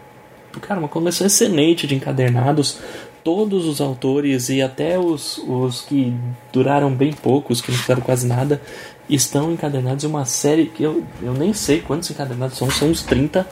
Cara, 0.62 0.80
uma 0.80 0.90
coleção 0.90 1.28
excelente 1.28 1.86
de 1.86 1.96
encadernados. 1.96 2.80
Todos 3.24 3.66
os 3.66 3.82
autores 3.82 4.50
e 4.50 4.62
até 4.62 4.98
os, 4.98 5.38
os 5.40 5.82
que 5.82 6.14
duraram 6.52 6.94
bem 6.94 7.12
pouco, 7.12 7.52
os 7.52 7.62
que 7.62 7.72
não 7.72 7.78
fizeram 7.78 8.02
quase 8.02 8.26
nada, 8.26 8.62
estão 9.10 9.52
encadernados 9.52 10.04
em 10.04 10.08
uma 10.08 10.26
série 10.26 10.66
que 10.68 10.84
eu, 10.84 11.04
eu 11.22 11.34
nem 11.34 11.54
sei 11.54 11.82
quantos 11.82 12.10
encadernados 12.10 12.58
são, 12.58 12.70
são 12.72 12.90
uns 12.90 13.04
30. 13.04 13.46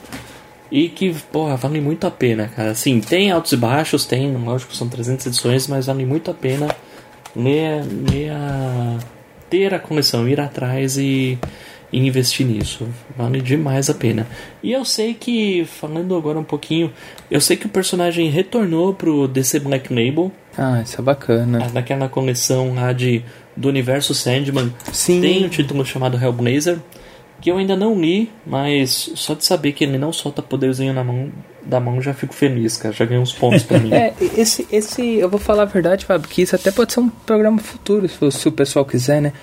E 0.69 0.89
que, 0.89 1.13
porra, 1.31 1.55
vale 1.55 1.79
muito 1.79 2.05
a 2.05 2.11
pena, 2.11 2.47
cara. 2.47 2.71
Assim, 2.71 2.99
tem 2.99 3.31
altos 3.31 3.53
e 3.53 3.57
baixos, 3.57 4.05
tem, 4.05 4.35
lógico, 4.35 4.75
são 4.75 4.89
300 4.89 5.27
edições, 5.27 5.67
mas 5.67 5.85
vale 5.85 6.05
muito 6.05 6.29
a 6.29 6.33
pena 6.33 6.67
ler, 7.35 7.85
ler 8.11 8.31
a, 8.31 8.97
ter 9.49 9.73
a 9.73 9.79
coleção, 9.79 10.27
ir 10.27 10.41
atrás 10.41 10.97
e, 10.97 11.37
e 11.91 11.99
investir 12.05 12.45
nisso. 12.45 12.87
Vale 13.17 13.39
demais 13.41 13.89
a 13.89 13.93
pena. 13.93 14.27
E 14.61 14.71
eu 14.71 14.83
sei 14.83 15.13
que, 15.13 15.65
falando 15.65 16.15
agora 16.15 16.37
um 16.37 16.43
pouquinho, 16.43 16.91
eu 17.31 17.39
sei 17.39 17.55
que 17.57 17.65
o 17.65 17.69
personagem 17.69 18.29
retornou 18.29 18.93
pro 18.93 19.27
DC 19.27 19.59
Black 19.59 19.93
Label, 19.93 20.31
Ah, 20.57 20.81
isso 20.83 20.99
é 20.99 21.03
bacana. 21.03 21.69
naquela 21.73 22.09
coleção 22.09 22.73
lá 22.75 22.91
de, 22.91 23.23
do 23.55 23.67
universo 23.69 24.13
Sandman. 24.13 24.73
Sim. 24.91 25.21
Tem 25.21 25.45
um 25.45 25.49
título 25.49 25.85
chamado 25.85 26.17
Hellblazer. 26.21 26.77
Que 27.39 27.51
eu 27.51 27.57
ainda 27.57 27.75
não 27.75 27.99
li, 27.99 28.31
mas 28.45 29.11
só 29.15 29.33
de 29.33 29.45
saber 29.45 29.73
que 29.73 29.83
ele 29.83 29.97
não 29.97 30.11
solta 30.11 30.41
poderzinho 30.41 30.93
na 30.93 31.03
mão 31.03 31.31
da 31.63 31.79
mão 31.79 32.01
já 32.01 32.13
fico 32.13 32.33
feliz, 32.33 32.77
cara. 32.77 32.93
Já 32.93 33.05
ganhei 33.05 33.21
uns 33.21 33.33
pontos 33.33 33.63
pra 33.63 33.77
mim. 33.77 33.91
É, 33.93 34.13
esse, 34.37 34.65
esse, 34.71 35.15
eu 35.15 35.29
vou 35.29 35.39
falar 35.39 35.63
a 35.63 35.65
verdade, 35.65 36.05
Fábio, 36.05 36.29
que 36.29 36.41
isso 36.41 36.55
até 36.55 36.71
pode 36.71 36.93
ser 36.93 37.01
um 37.01 37.09
programa 37.09 37.57
futuro, 37.59 38.07
se, 38.07 38.31
se 38.31 38.47
o 38.47 38.51
pessoal 38.51 38.85
quiser, 38.85 39.21
né? 39.21 39.33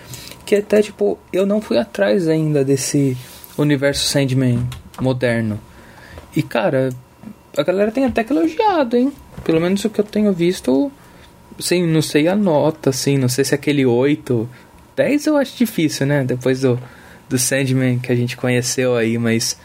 Que 0.47 0.57
até, 0.57 0.81
tipo, 0.81 1.19
eu 1.33 1.45
não 1.45 1.61
fui 1.61 1.77
atrás 1.79 2.27
ainda 2.27 2.65
desse 2.65 3.17
universo 3.59 4.07
Sandman 4.07 4.67
moderno. 5.01 5.61
E, 6.35 6.43
cara, 6.43 6.91
a 7.57 7.63
galera 7.63 7.93
tem 7.93 8.05
até 8.05 8.25
que 8.25 8.33
elogiado, 8.33 8.97
hein? 8.97 9.13
Pelo 9.45 9.61
menos 9.61 9.85
o 9.85 9.91
que 9.91 10.01
eu 10.01 10.05
tenho 10.05 10.33
visto, 10.33 10.91
assim, 11.59 11.87
não 11.87 12.03
sei 12.03 12.27
a 12.29 12.35
nota, 12.35 12.91
assim, 12.91 13.19
não 13.19 13.29
sei 13.29 13.45
se 13.45 13.55
é 13.55 13.57
aquele 13.57 13.85
8, 13.85 14.49
10 14.97 15.27
eu 15.27 15.37
acho 15.37 15.57
difícil, 15.57 16.07
né? 16.07 16.25
Depois 16.25 16.63
do, 16.63 16.79
do 17.29 17.39
Sandman 17.39 17.99
que 17.99 18.13
a 18.13 18.15
gente 18.15 18.37
conheceu 18.37 18.97
aí, 18.97 19.19
mas, 19.19 19.59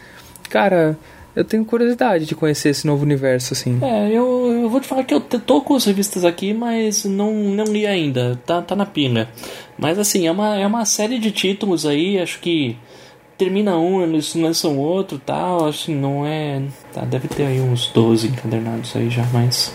cara, 0.48 0.98
eu 1.34 1.44
tenho 1.44 1.64
curiosidade 1.64 2.26
de 2.26 2.34
conhecer 2.34 2.70
esse 2.70 2.86
novo 2.86 3.04
universo, 3.04 3.52
assim. 3.52 3.78
É, 3.82 4.08
eu, 4.08 4.60
eu 4.62 4.68
vou 4.68 4.80
te 4.80 4.88
falar 4.88 5.04
que 5.04 5.14
eu 5.14 5.20
tô 5.20 5.60
com 5.60 5.74
as 5.74 5.84
revistas 5.84 6.24
aqui, 6.24 6.52
mas 6.52 7.04
não, 7.04 7.32
não 7.32 7.64
li 7.64 7.86
ainda. 7.86 8.38
Tá, 8.44 8.60
tá 8.60 8.74
na 8.74 8.84
pina. 8.84 9.28
Mas 9.78 9.98
assim, 9.98 10.26
é 10.26 10.32
uma, 10.32 10.58
é 10.58 10.66
uma 10.66 10.84
série 10.84 11.18
de 11.18 11.30
títulos 11.30 11.86
aí, 11.86 12.18
acho 12.18 12.40
que 12.40 12.76
termina 13.38 13.78
um, 13.78 14.02
eles 14.02 14.34
lançam 14.34 14.76
outro 14.76 15.18
tal. 15.18 15.68
Acho 15.68 15.86
que 15.86 15.92
não 15.92 16.26
é. 16.26 16.62
Tá, 16.92 17.02
deve 17.02 17.28
ter 17.28 17.46
aí 17.46 17.60
uns 17.60 17.86
12 17.86 18.28
encadernados 18.28 18.94
aí 18.96 19.08
já, 19.08 19.24
mas. 19.32 19.72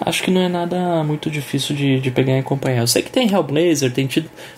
Acho 0.00 0.22
que 0.22 0.30
não 0.30 0.40
é 0.40 0.48
nada 0.48 1.02
muito 1.04 1.30
difícil 1.30 1.74
de, 1.74 2.00
de 2.00 2.10
pegar 2.10 2.34
e 2.34 2.38
acompanhar. 2.38 2.80
Eu 2.80 2.86
sei 2.86 3.02
que 3.02 3.10
tem 3.10 3.30
Hellblazer, 3.30 3.92
tem, 3.92 4.08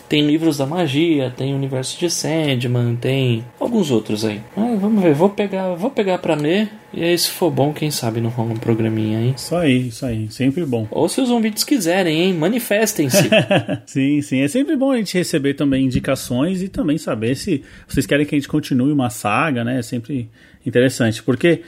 tem 0.08 0.26
livros 0.26 0.58
da 0.58 0.66
magia, 0.66 1.32
tem 1.36 1.54
Universo 1.54 1.98
de 1.98 2.10
Sandman, 2.10 2.96
tem 2.96 3.44
alguns 3.58 3.90
outros 3.90 4.24
aí. 4.24 4.40
Mas 4.56 4.80
vamos 4.80 5.02
ver, 5.02 5.14
vou 5.14 5.30
pegar, 5.30 5.74
vou 5.74 5.90
pegar 5.90 6.18
pra 6.18 6.34
ler. 6.34 6.68
E 6.92 7.04
aí, 7.04 7.18
se 7.18 7.30
for 7.30 7.50
bom, 7.50 7.72
quem 7.72 7.90
sabe 7.90 8.20
não 8.20 8.30
rola 8.30 8.52
um 8.52 8.56
programinha, 8.56 9.20
hein? 9.20 9.34
Isso 9.36 9.54
aí, 9.54 9.88
isso 9.88 10.06
aí, 10.06 10.30
sempre 10.30 10.64
bom. 10.64 10.86
Ou 10.90 11.06
se 11.08 11.20
os 11.20 11.28
ouvintes 11.28 11.62
quiserem, 11.62 12.22
hein? 12.22 12.34
Manifestem-se. 12.34 13.28
sim, 13.84 14.22
sim. 14.22 14.40
É 14.40 14.48
sempre 14.48 14.74
bom 14.74 14.92
a 14.92 14.96
gente 14.96 15.16
receber 15.16 15.52
também 15.54 15.84
indicações 15.84 16.62
e 16.62 16.68
também 16.68 16.96
saber 16.96 17.36
se 17.36 17.62
vocês 17.86 18.06
querem 18.06 18.24
que 18.24 18.34
a 18.34 18.38
gente 18.38 18.48
continue 18.48 18.90
uma 18.90 19.10
saga, 19.10 19.62
né? 19.64 19.78
É 19.78 19.82
sempre 19.82 20.30
interessante, 20.64 21.22
porque 21.22 21.62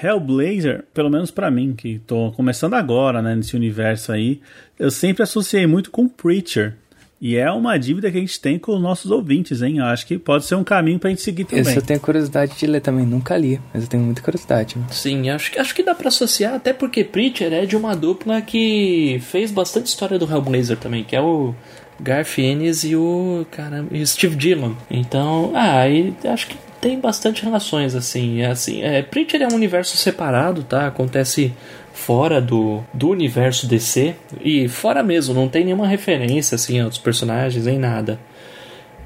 Hellblazer, 0.00 0.84
pelo 0.92 1.10
menos 1.10 1.30
para 1.30 1.50
mim, 1.50 1.74
que 1.76 2.00
tô 2.06 2.32
começando 2.32 2.74
agora, 2.74 3.22
né, 3.22 3.34
nesse 3.34 3.54
universo 3.54 4.12
aí, 4.12 4.40
eu 4.78 4.90
sempre 4.90 5.22
associei 5.22 5.66
muito 5.66 5.90
com 5.90 6.08
Preacher. 6.08 6.74
E 7.20 7.36
é 7.36 7.50
uma 7.50 7.78
dívida 7.78 8.10
que 8.10 8.18
a 8.18 8.20
gente 8.20 8.38
tem 8.38 8.58
com 8.58 8.74
os 8.74 8.82
nossos 8.82 9.10
ouvintes, 9.10 9.62
hein? 9.62 9.78
Eu 9.78 9.86
acho 9.86 10.06
que 10.06 10.18
pode 10.18 10.44
ser 10.44 10.56
um 10.56 10.64
caminho 10.64 10.98
pra 10.98 11.08
gente 11.08 11.22
seguir 11.22 11.44
também. 11.44 11.62
Esse 11.62 11.76
eu 11.76 11.82
tenho 11.82 11.98
curiosidade 11.98 12.54
de 12.54 12.66
ler 12.66 12.80
também, 12.80 13.06
nunca 13.06 13.34
li, 13.36 13.58
mas 13.72 13.84
eu 13.84 13.88
tenho 13.88 14.02
muita 14.02 14.20
curiosidade. 14.20 14.76
Sim, 14.90 15.30
acho, 15.30 15.58
acho 15.58 15.74
que 15.74 15.82
dá 15.82 15.94
para 15.94 16.08
associar, 16.08 16.52
até 16.54 16.74
porque 16.74 17.02
Preacher 17.02 17.50
é 17.52 17.64
de 17.64 17.76
uma 17.76 17.96
dupla 17.96 18.42
que 18.42 19.18
fez 19.22 19.50
bastante 19.50 19.86
história 19.86 20.18
do 20.18 20.30
Hellblazer 20.30 20.76
também, 20.76 21.02
que 21.02 21.16
é 21.16 21.20
o 21.20 21.54
Garth 21.98 22.38
Ennis 22.38 22.84
e 22.84 22.94
o, 22.94 23.46
cara, 23.50 23.86
e 23.90 24.02
o 24.02 24.06
Steve 24.06 24.36
Dillon. 24.36 24.74
Então, 24.90 25.52
ah, 25.54 25.80
aí 25.80 26.12
acho 26.24 26.48
que 26.48 26.58
tem 26.84 27.00
bastante 27.00 27.42
relações, 27.42 27.94
assim. 27.94 28.42
É, 28.42 28.48
assim 28.48 28.82
é, 28.82 29.00
Preacher 29.00 29.40
é 29.40 29.48
um 29.48 29.54
universo 29.54 29.96
separado, 29.96 30.62
tá? 30.62 30.86
Acontece 30.86 31.50
fora 31.94 32.42
do, 32.42 32.84
do 32.92 33.08
universo 33.08 33.66
DC. 33.66 34.14
E 34.42 34.68
fora 34.68 35.02
mesmo, 35.02 35.32
não 35.32 35.48
tem 35.48 35.64
nenhuma 35.64 35.88
referência, 35.88 36.56
assim, 36.56 36.78
aos 36.78 36.98
personagens, 36.98 37.64
nem 37.64 37.78
nada. 37.78 38.20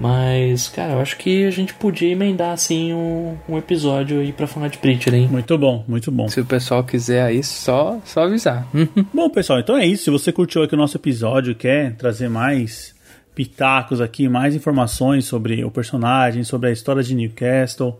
Mas, 0.00 0.68
cara, 0.68 0.94
eu 0.94 1.00
acho 1.00 1.16
que 1.18 1.44
a 1.44 1.52
gente 1.52 1.72
podia 1.72 2.10
emendar, 2.10 2.50
assim, 2.50 2.92
um, 2.92 3.36
um 3.48 3.56
episódio 3.56 4.20
aí 4.20 4.32
pra 4.32 4.48
falar 4.48 4.66
de 4.66 4.78
Preacher, 4.78 5.14
hein? 5.14 5.28
Muito 5.30 5.56
bom, 5.56 5.84
muito 5.86 6.10
bom. 6.10 6.28
Se 6.28 6.40
o 6.40 6.44
pessoal 6.44 6.82
quiser 6.82 7.22
aí, 7.22 7.44
só, 7.44 8.00
só 8.04 8.24
avisar. 8.24 8.66
bom, 9.14 9.30
pessoal, 9.30 9.60
então 9.60 9.76
é 9.76 9.86
isso. 9.86 10.04
Se 10.04 10.10
você 10.10 10.32
curtiu 10.32 10.64
aqui 10.64 10.74
o 10.74 10.78
nosso 10.78 10.96
episódio, 10.96 11.54
quer 11.54 11.94
trazer 11.94 12.28
mais 12.28 12.97
pitacos 13.38 14.00
aqui, 14.00 14.28
mais 14.28 14.56
informações 14.56 15.24
sobre 15.24 15.64
o 15.64 15.70
personagem, 15.70 16.42
sobre 16.42 16.70
a 16.70 16.72
história 16.72 17.04
de 17.04 17.14
Newcastle, 17.14 17.96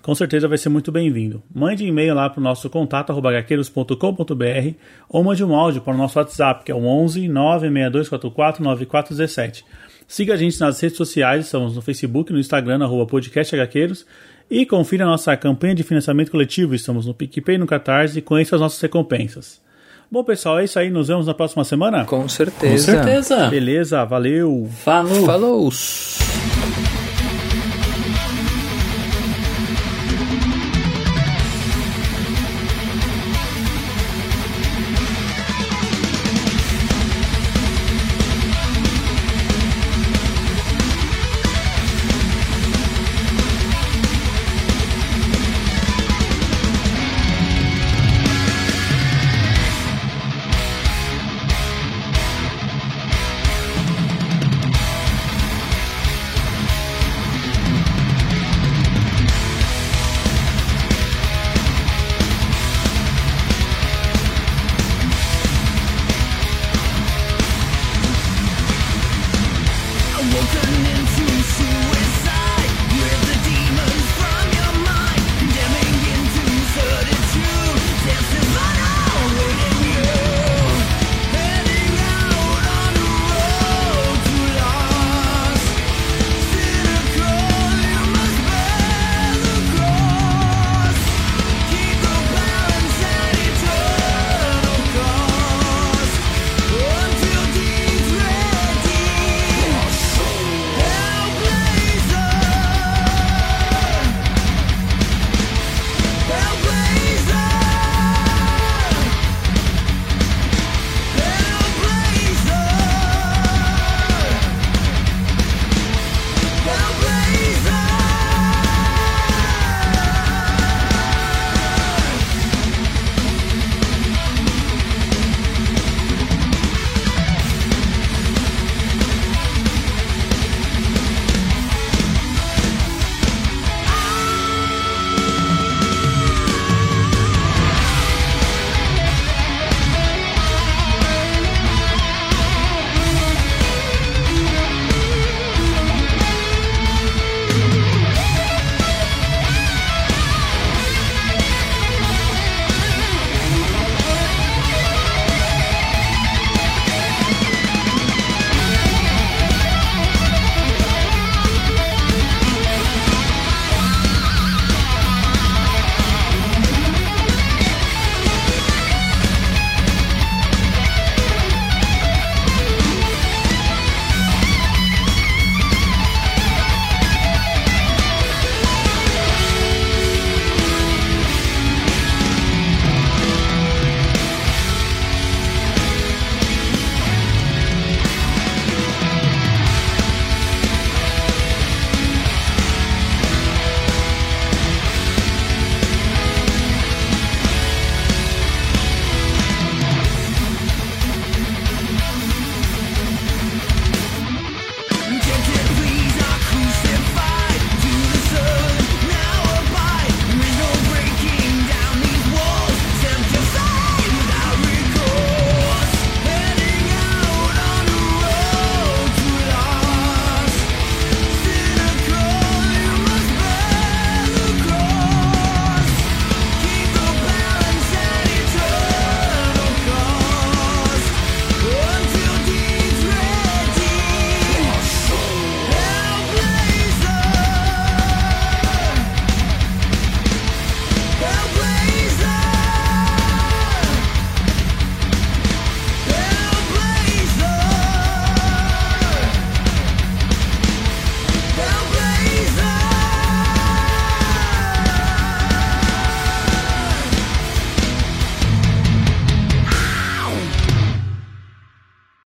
com 0.00 0.14
certeza 0.14 0.46
vai 0.46 0.56
ser 0.56 0.68
muito 0.68 0.92
bem-vindo. 0.92 1.42
Mande 1.52 1.82
um 1.82 1.88
e-mail 1.88 2.14
lá 2.14 2.30
para 2.30 2.38
o 2.38 2.42
nosso 2.42 2.70
contato 2.70 3.12
gaqueiros.com.br 3.20 4.74
ou 5.08 5.24
mande 5.24 5.42
um 5.42 5.56
áudio 5.56 5.80
para 5.82 5.92
o 5.92 5.96
nosso 5.96 6.16
WhatsApp, 6.16 6.62
que 6.62 6.70
é 6.70 6.74
o 6.76 6.84
11 6.84 7.26
96244 7.26 8.62
9417. 8.62 9.64
Siga 10.06 10.34
a 10.34 10.36
gente 10.36 10.60
nas 10.60 10.78
redes 10.78 10.96
sociais, 10.96 11.46
estamos 11.46 11.74
no 11.74 11.82
Facebook, 11.82 12.32
no 12.32 12.38
Instagram, 12.38 12.84
arroba 12.84 13.06
podcast 13.06 13.56
HQueiros, 13.56 14.06
e 14.48 14.64
confira 14.64 15.04
a 15.04 15.08
nossa 15.08 15.36
campanha 15.36 15.74
de 15.74 15.82
financiamento 15.82 16.30
coletivo, 16.30 16.76
estamos 16.76 17.06
no 17.06 17.12
PicPay 17.12 17.58
no 17.58 17.66
Catarse, 17.66 18.20
e 18.20 18.22
conheça 18.22 18.54
as 18.54 18.62
nossas 18.62 18.80
recompensas. 18.80 19.60
Bom, 20.10 20.22
pessoal, 20.22 20.58
é 20.60 20.64
isso 20.64 20.78
aí. 20.78 20.88
Nos 20.90 21.08
vemos 21.08 21.26
na 21.26 21.34
próxima 21.34 21.64
semana? 21.64 22.04
Com 22.04 22.28
certeza. 22.28 22.72
Com 22.72 22.78
certeza. 22.78 23.46
Beleza, 23.48 24.04
valeu. 24.04 24.68
Falou. 24.84 25.26
Falou. 25.26 25.70